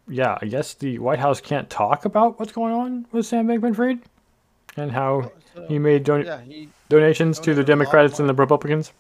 yeah, 0.08 0.36
I 0.42 0.48
guess 0.48 0.74
the 0.74 0.98
White 0.98 1.20
House 1.20 1.40
can't 1.40 1.70
talk 1.70 2.06
about 2.06 2.40
what's 2.40 2.52
going 2.52 2.74
on 2.74 3.06
with 3.12 3.28
Sam 3.28 3.46
Bankman-Fried 3.48 4.00
and 4.76 4.92
how 4.92 5.32
So, 5.54 5.68
he 5.68 5.78
made 5.78 6.04
don- 6.04 6.26
yeah, 6.26 6.42
he 6.42 6.70
donations 6.90 7.40
to 7.42 7.54
the 7.54 7.58
donated 7.58 7.58
a 7.58 7.60
lot 7.60 7.60
of 7.62 7.68
Democrats 7.68 8.20
and 8.20 8.28
the 8.28 8.34
Republicans. 8.34 8.92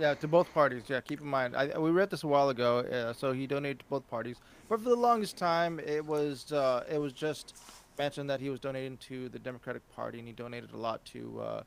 Yeah, 0.00 0.14
to 0.14 0.26
both 0.28 0.52
parties. 0.54 0.84
Yeah, 0.88 1.00
keep 1.02 1.20
in 1.20 1.26
mind. 1.26 1.54
I, 1.54 1.78
we 1.78 1.90
read 1.90 2.08
this 2.08 2.22
a 2.24 2.26
while 2.26 2.48
ago. 2.48 2.78
Uh, 2.78 3.12
so 3.12 3.32
he 3.32 3.46
donated 3.46 3.80
to 3.80 3.84
both 3.90 4.08
parties, 4.08 4.38
but 4.68 4.80
for 4.80 4.88
the 4.88 4.96
longest 4.96 5.36
time, 5.36 5.78
it 5.80 6.04
was 6.04 6.52
uh, 6.52 6.84
it 6.90 6.98
was 6.98 7.12
just 7.12 7.54
mentioned 7.98 8.30
that 8.30 8.40
he 8.40 8.48
was 8.48 8.58
donating 8.58 8.96
to 8.96 9.28
the 9.28 9.38
Democratic 9.38 9.82
Party, 9.94 10.18
and 10.18 10.26
he 10.26 10.32
donated 10.32 10.72
a 10.72 10.76
lot 10.76 11.04
to. 11.06 11.40
Uh, 11.42 11.62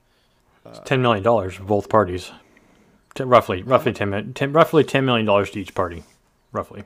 uh, 0.65 0.73
Ten 0.79 1.01
million 1.01 1.21
dollars 1.23 1.55
for 1.55 1.63
both 1.63 1.89
parties, 1.89 2.31
roughly, 3.19 3.61
roughly 3.63 3.93
ten, 3.93 4.33
ten, 4.33 4.51
roughly 4.51 4.83
ten 4.83 5.05
million 5.05 5.25
dollars 5.25 5.51
to 5.51 5.59
each 5.59 5.75
party, 5.75 6.03
roughly. 6.53 6.83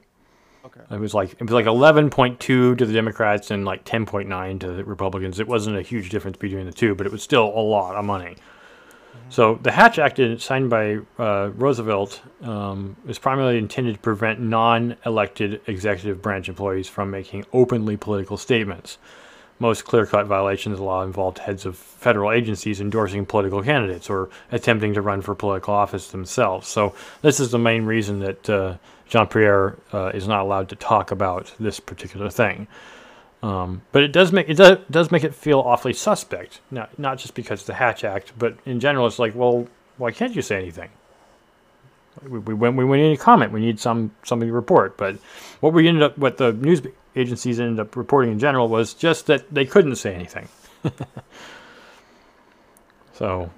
okay. 0.65 0.81
It 0.91 0.99
was 0.99 1.13
like 1.13 1.33
it 1.33 1.41
was 1.43 1.51
like 1.51 1.67
eleven 1.67 2.09
point 2.09 2.39
two 2.39 2.75
to 2.75 2.85
the 2.85 2.93
Democrats 2.93 3.51
and 3.51 3.63
like 3.63 3.85
ten 3.85 4.05
point 4.05 4.27
nine 4.27 4.59
to 4.59 4.71
the 4.73 4.83
Republicans. 4.83 5.39
It 5.39 5.47
wasn't 5.47 5.77
a 5.77 5.81
huge 5.81 6.09
difference 6.09 6.37
between 6.37 6.65
the 6.65 6.73
two, 6.73 6.95
but 6.95 7.05
it 7.05 7.11
was 7.11 7.23
still 7.23 7.45
a 7.45 7.61
lot 7.61 7.95
of 7.95 8.03
money. 8.03 8.35
So 9.29 9.55
the 9.61 9.71
Hatch 9.71 9.99
Act, 9.99 10.19
signed 10.41 10.69
by 10.69 10.99
uh, 11.19 11.51
Roosevelt, 11.55 12.21
um, 12.41 12.95
is 13.07 13.19
primarily 13.19 13.57
intended 13.57 13.95
to 13.95 13.99
prevent 13.99 14.39
non-elected 14.39 15.61
executive 15.67 16.21
branch 16.21 16.47
employees 16.47 16.87
from 16.87 17.11
making 17.11 17.45
openly 17.51 17.97
political 17.97 18.37
statements. 18.37 18.97
Most 19.59 19.85
clear-cut 19.85 20.27
violations 20.27 20.73
of 20.73 20.79
the 20.79 20.85
law 20.85 21.03
involved 21.03 21.39
heads 21.39 21.65
of 21.65 21.75
federal 21.75 22.31
agencies 22.31 22.79
endorsing 22.79 23.25
political 23.25 23.61
candidates 23.63 24.09
or 24.09 24.29
attempting 24.51 24.93
to 24.93 25.01
run 25.01 25.21
for 25.21 25.35
political 25.35 25.73
office 25.73 26.11
themselves. 26.11 26.67
So 26.67 26.93
this 27.21 27.39
is 27.39 27.51
the 27.51 27.59
main 27.59 27.85
reason 27.85 28.19
that 28.19 28.49
uh, 28.49 28.77
Jean 29.09 29.27
Pierre 29.27 29.75
uh, 29.91 30.11
is 30.13 30.27
not 30.27 30.41
allowed 30.41 30.69
to 30.69 30.75
talk 30.75 31.11
about 31.11 31.53
this 31.59 31.79
particular 31.79 32.29
thing. 32.29 32.67
Um, 33.43 33.83
but 33.91 34.03
it 34.03 34.11
does 34.11 34.31
make 34.31 34.49
it 34.49 34.55
does, 34.57 34.79
does 34.89 35.11
make 35.11 35.23
it 35.23 35.35
feel 35.35 35.59
awfully 35.59 35.93
suspect. 35.93 36.59
Not 36.71 36.97
not 36.97 37.19
just 37.19 37.35
because 37.35 37.61
of 37.61 37.67
the 37.67 37.73
Hatch 37.75 38.03
Act, 38.03 38.33
but 38.37 38.57
in 38.65 38.79
general, 38.79 39.05
it's 39.07 39.19
like, 39.19 39.35
well, 39.35 39.67
why 39.97 40.11
can't 40.11 40.35
you 40.35 40.41
say 40.41 40.57
anything? 40.57 40.89
We, 42.23 42.39
we, 42.39 42.53
we, 42.55 42.83
we 42.85 42.97
need 42.97 43.13
a 43.13 43.17
comment, 43.17 43.51
we 43.51 43.59
need 43.59 43.79
some 43.79 44.11
something 44.23 44.47
to 44.47 44.53
report. 44.53 44.97
But 44.97 45.17
what 45.59 45.73
we 45.73 45.87
ended 45.87 46.01
up, 46.03 46.17
what 46.17 46.37
the 46.37 46.51
news 46.53 46.81
agencies 47.15 47.59
ended 47.59 47.79
up 47.79 47.95
reporting 47.95 48.31
in 48.31 48.39
general 48.39 48.67
was 48.69 48.95
just 48.95 49.27
that 49.27 49.53
they 49.53 49.65
couldn't 49.65 49.97
say 49.97 50.15
anything. 50.15 50.47
so 53.13 53.51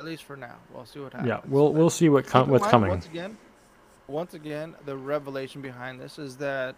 At 0.00 0.06
least 0.06 0.24
for 0.24 0.36
now, 0.36 0.56
we'll 0.72 0.86
see 0.86 1.00
what 1.00 1.12
happens. 1.12 1.28
yeah, 1.28 1.40
we'll 1.46 1.72
we'll 1.74 1.90
see 1.90 2.08
what 2.08 2.26
com- 2.26 2.48
what's 2.48 2.62
mind, 2.62 2.70
coming. 2.70 2.90
Once 2.90 3.06
again, 3.06 3.36
once 4.06 4.34
again, 4.34 4.74
the 4.86 4.96
revelation 4.96 5.60
behind 5.60 6.00
this 6.00 6.18
is 6.18 6.36
that 6.38 6.74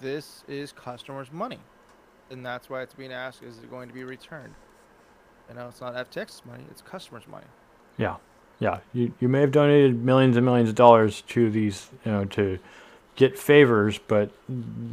this 0.00 0.44
is 0.48 0.72
customers' 0.72 1.32
money, 1.32 1.58
and 2.30 2.44
that's 2.44 2.70
why 2.70 2.82
it's 2.82 2.94
being 2.94 3.12
asked: 3.12 3.42
Is 3.42 3.58
it 3.58 3.70
going 3.70 3.88
to 3.88 3.94
be 3.94 4.04
returned? 4.04 4.54
You 5.48 5.54
know, 5.56 5.68
it's 5.68 5.80
not 5.80 5.94
FTX's 5.94 6.42
money; 6.44 6.64
it's 6.70 6.82
customers' 6.82 7.26
money. 7.26 7.46
Yeah, 7.96 8.16
yeah. 8.58 8.78
You 8.92 9.12
you 9.20 9.28
may 9.28 9.40
have 9.40 9.52
donated 9.52 10.02
millions 10.02 10.36
and 10.36 10.44
millions 10.44 10.68
of 10.68 10.74
dollars 10.74 11.22
to 11.28 11.50
these, 11.50 11.88
you 12.04 12.12
know, 12.12 12.24
to 12.26 12.58
get 13.16 13.36
favors, 13.36 13.98
but 13.98 14.30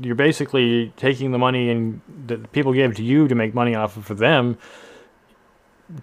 you're 0.02 0.16
basically 0.16 0.92
taking 0.98 1.32
the 1.32 1.38
money 1.38 1.70
and 1.70 2.02
that 2.26 2.52
people 2.52 2.74
gave 2.74 2.96
to 2.96 3.04
you 3.04 3.28
to 3.28 3.36
make 3.36 3.54
money 3.54 3.76
off 3.76 3.98
of 3.98 4.06
for 4.06 4.16
them 4.16 4.58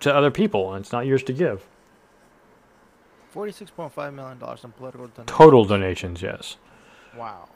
to 0.00 0.14
other 0.14 0.30
people, 0.30 0.72
and 0.72 0.84
it's 0.84 0.92
not 0.92 1.06
yours 1.06 1.22
to 1.24 1.32
give. 1.32 1.66
Forty-six 3.30 3.70
point 3.70 3.92
five 3.92 4.14
million 4.14 4.38
dollars 4.38 4.62
in 4.62 4.70
political 4.72 5.06
donations. 5.08 5.36
Total 5.36 5.64
donations, 5.64 6.22
yes. 6.22 6.56
Wow. 7.16 7.48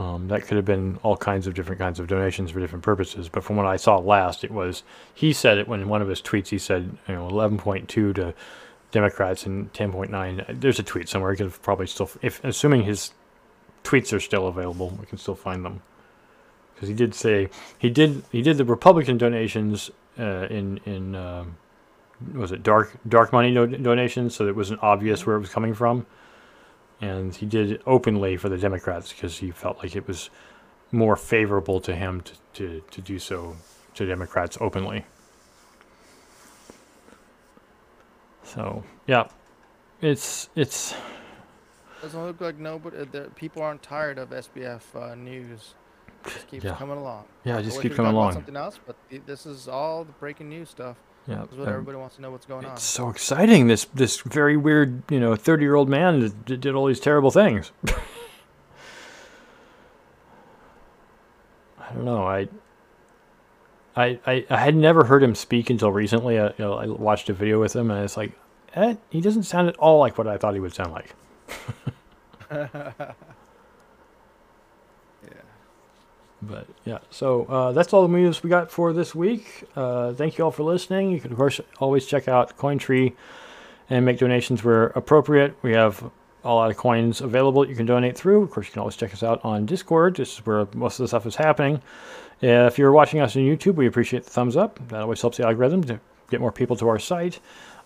Um, 0.00 0.28
that 0.28 0.46
could 0.46 0.56
have 0.56 0.64
been 0.64 0.98
all 1.02 1.14
kinds 1.14 1.46
of 1.46 1.52
different 1.52 1.78
kinds 1.78 2.00
of 2.00 2.06
donations 2.06 2.50
for 2.50 2.58
different 2.58 2.82
purposes. 2.82 3.28
But 3.28 3.44
from 3.44 3.56
what 3.56 3.66
I 3.66 3.76
saw 3.76 3.98
last, 3.98 4.44
it 4.44 4.50
was 4.50 4.82
he 5.14 5.34
said 5.34 5.58
it 5.58 5.68
when 5.68 5.90
one 5.90 6.00
of 6.00 6.08
his 6.08 6.22
tweets 6.22 6.48
he 6.48 6.58
said 6.58 6.96
you 7.06 7.14
know 7.14 7.28
11.2 7.28 7.86
to 7.86 8.34
Democrats 8.92 9.44
and 9.44 9.70
10.9. 9.74 10.58
There's 10.58 10.78
a 10.78 10.82
tweet 10.82 11.06
somewhere. 11.06 11.32
He 11.32 11.36
could 11.36 11.52
probably 11.60 11.86
still, 11.86 12.10
if 12.22 12.42
assuming 12.42 12.84
his 12.84 13.12
tweets 13.84 14.10
are 14.16 14.20
still 14.20 14.46
available, 14.48 14.96
we 14.98 15.04
can 15.04 15.18
still 15.18 15.34
find 15.34 15.66
them. 15.66 15.82
Because 16.74 16.88
he 16.88 16.94
did 16.94 17.14
say 17.14 17.50
he 17.78 17.90
did 17.90 18.22
he 18.32 18.40
did 18.40 18.56
the 18.56 18.64
Republican 18.64 19.18
donations 19.18 19.90
uh, 20.18 20.46
in 20.48 20.78
in 20.86 21.14
um, 21.14 21.58
was 22.32 22.52
it 22.52 22.62
dark 22.62 22.96
dark 23.06 23.34
money 23.34 23.52
do- 23.52 23.66
donations, 23.66 24.34
so 24.34 24.48
it 24.48 24.56
wasn't 24.56 24.82
obvious 24.82 25.26
where 25.26 25.36
it 25.36 25.40
was 25.40 25.50
coming 25.50 25.74
from 25.74 26.06
and 27.00 27.34
he 27.34 27.46
did 27.46 27.70
it 27.72 27.82
openly 27.86 28.36
for 28.36 28.48
the 28.48 28.58
Democrats 28.58 29.12
because 29.12 29.38
he 29.38 29.50
felt 29.50 29.78
like 29.78 29.96
it 29.96 30.06
was 30.06 30.30
more 30.92 31.16
favorable 31.16 31.80
to 31.80 31.94
him 31.94 32.20
to, 32.22 32.32
to, 32.54 32.82
to 32.90 33.00
do 33.00 33.18
so 33.18 33.56
to 33.94 34.06
Democrats 34.06 34.58
openly. 34.60 35.04
So 38.42 38.82
yeah, 39.06 39.28
it's 40.00 40.48
it's 40.56 40.94
Doesn't 42.02 42.24
look 42.24 42.40
like 42.40 42.58
nobody. 42.58 42.98
Uh, 42.98 43.04
the, 43.10 43.20
people 43.36 43.62
aren't 43.62 43.82
tired 43.82 44.18
of 44.18 44.30
SBF 44.30 44.82
uh, 44.94 45.14
news. 45.14 45.74
Just 46.24 46.48
keeps 46.48 46.64
Yeah. 46.64 46.74
coming 46.74 46.98
along. 46.98 47.24
yeah, 47.44 47.62
just 47.62 47.80
keep 47.80 47.94
coming 47.94 48.12
along. 48.12 48.32
Something 48.32 48.56
else, 48.56 48.78
but 48.86 48.96
this 49.26 49.46
is 49.46 49.68
all 49.68 50.04
the 50.04 50.12
breaking 50.12 50.48
news 50.48 50.68
stuff. 50.68 50.96
Yeah, 51.30 51.42
This 51.42 51.52
is 51.52 51.58
what 51.58 51.68
um, 51.68 51.74
everybody 51.74 51.96
wants 51.96 52.16
to 52.16 52.22
know 52.22 52.32
what's 52.32 52.46
going 52.46 52.64
on. 52.64 52.72
it's 52.72 52.82
so 52.82 53.08
exciting. 53.08 53.68
This 53.68 53.84
this 53.94 54.20
very 54.20 54.56
weird 54.56 55.02
you 55.10 55.20
know 55.20 55.36
thirty 55.36 55.62
year 55.62 55.76
old 55.76 55.88
man 55.88 56.18
that 56.20 56.44
did, 56.44 56.60
did 56.60 56.74
all 56.74 56.86
these 56.86 56.98
terrible 56.98 57.30
things. 57.30 57.70
I 61.78 61.92
don't 61.94 62.04
know. 62.04 62.24
I, 62.24 62.48
I, 63.96 64.18
I, 64.26 64.46
I 64.50 64.56
had 64.58 64.74
never 64.76 65.04
heard 65.04 65.22
him 65.22 65.34
speak 65.34 65.70
until 65.70 65.90
recently. 65.92 66.38
I, 66.38 66.46
you 66.48 66.54
know, 66.58 66.74
I 66.74 66.86
watched 66.86 67.28
a 67.28 67.32
video 67.32 67.60
with 67.60 67.74
him, 67.74 67.90
and 67.90 68.04
it's 68.04 68.16
like, 68.16 68.32
eh, 68.74 68.94
he 69.10 69.20
doesn't 69.20 69.42
sound 69.44 69.68
at 69.68 69.76
all 69.76 69.98
like 69.98 70.16
what 70.16 70.28
I 70.28 70.36
thought 70.38 70.54
he 70.54 70.60
would 70.60 70.74
sound 70.74 70.92
like. 70.92 71.14
yeah. 72.50 73.12
But 76.42 76.66
yeah, 76.84 76.98
so 77.10 77.44
uh, 77.44 77.72
that's 77.72 77.92
all 77.92 78.06
the 78.06 78.16
news 78.16 78.42
we 78.42 78.48
got 78.50 78.70
for 78.70 78.92
this 78.92 79.14
week. 79.14 79.64
Uh, 79.76 80.12
thank 80.12 80.38
you 80.38 80.44
all 80.44 80.50
for 80.50 80.62
listening. 80.62 81.10
You 81.10 81.20
can, 81.20 81.32
of 81.32 81.38
course, 81.38 81.60
always 81.78 82.06
check 82.06 82.28
out 82.28 82.56
CoinTree 82.56 83.12
and 83.90 84.04
make 84.04 84.18
donations 84.18 84.64
where 84.64 84.86
appropriate. 84.88 85.56
We 85.62 85.72
have 85.72 86.10
a 86.44 86.54
lot 86.54 86.70
of 86.70 86.76
coins 86.76 87.20
available 87.20 87.68
you 87.68 87.76
can 87.76 87.86
donate 87.86 88.16
through. 88.16 88.42
Of 88.42 88.50
course, 88.50 88.68
you 88.68 88.72
can 88.72 88.80
always 88.80 88.96
check 88.96 89.12
us 89.12 89.22
out 89.22 89.44
on 89.44 89.66
Discord. 89.66 90.16
This 90.16 90.34
is 90.34 90.46
where 90.46 90.66
most 90.74 90.98
of 90.98 91.04
the 91.04 91.08
stuff 91.08 91.26
is 91.26 91.36
happening. 91.36 91.82
If 92.40 92.78
you're 92.78 92.92
watching 92.92 93.20
us 93.20 93.36
on 93.36 93.42
YouTube, 93.42 93.74
we 93.74 93.86
appreciate 93.86 94.24
the 94.24 94.30
thumbs 94.30 94.56
up. 94.56 94.80
That 94.88 95.02
always 95.02 95.20
helps 95.20 95.36
the 95.36 95.44
algorithm 95.44 95.84
to 95.84 96.00
get 96.30 96.40
more 96.40 96.52
people 96.52 96.76
to 96.76 96.88
our 96.88 96.98
site. 96.98 97.40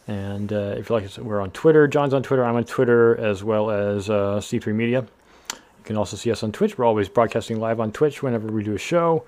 And 0.06 0.52
uh, 0.52 0.74
if 0.76 0.88
you 0.88 0.94
like, 0.94 1.04
us, 1.04 1.18
we're 1.18 1.40
on 1.40 1.50
Twitter. 1.50 1.88
John's 1.88 2.14
on 2.14 2.22
Twitter. 2.22 2.44
I'm 2.44 2.56
on 2.56 2.64
Twitter 2.64 3.16
as 3.16 3.42
well 3.42 3.70
as 3.70 4.10
uh, 4.10 4.38
C3 4.38 4.74
Media. 4.74 5.06
You 5.84 5.88
can 5.88 5.96
also 5.98 6.16
see 6.16 6.30
us 6.32 6.42
on 6.42 6.50
Twitch. 6.50 6.78
We're 6.78 6.86
always 6.86 7.10
broadcasting 7.10 7.60
live 7.60 7.78
on 7.78 7.92
Twitch 7.92 8.22
whenever 8.22 8.50
we 8.50 8.64
do 8.64 8.72
a 8.72 8.78
show. 8.78 9.26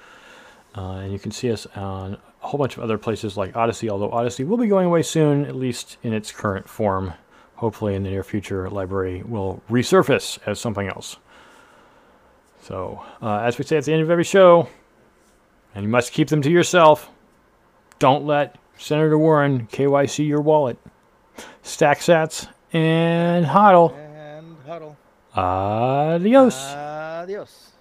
Uh, 0.75 1.01
and 1.01 1.12
you 1.12 1.19
can 1.19 1.31
see 1.31 1.53
us 1.53 1.66
on 1.77 2.14
a 2.14 2.47
whole 2.47 2.57
bunch 2.57 2.79
of 2.79 2.83
other 2.83 2.97
places 2.97 3.37
like 3.37 3.55
Odysee, 3.55 3.90
although 3.90 4.11
Odysee 4.11 4.42
will 4.42 4.57
be 4.57 4.66
going 4.66 4.87
away 4.87 5.03
soon, 5.03 5.45
at 5.45 5.55
least 5.55 5.99
in 6.03 6.14
its 6.14 6.33
current 6.33 6.66
form. 6.66 7.12
Hopefully, 7.57 7.95
in 7.95 8.05
the 8.05 8.11
near 8.11 8.23
future, 8.23 8.66
LBRY 8.71 9.29
will 9.29 9.62
resurface 9.69 10.38
as 10.47 10.59
something 10.59 10.88
else. 10.88 11.19
So, 12.62 13.05
uh, 13.21 13.40
as 13.40 13.59
we 13.59 13.64
say 13.64 13.77
at 13.77 13.85
the 13.85 13.92
end 13.92 14.01
of 14.01 14.11
every 14.11 14.25
show, 14.25 14.66
and 15.75 15.85
you 15.85 15.90
must 15.90 16.11
keep 16.11 16.29
them 16.29 16.40
to 16.40 16.51
yourself, 16.51 17.11
don't 17.99 18.25
let 18.25 18.57
Senator 18.79 19.19
Warren 19.19 19.66
KYC 19.66 20.27
your 20.27 20.40
wallet. 20.40 20.79
Stack 21.62 21.99
sats 21.99 22.49
and 22.73 23.45
hodl. 23.45 23.95
And 23.95 24.57
huddle. 24.66 24.97
Adiós. 25.37 26.75
Adiós. 27.22 27.75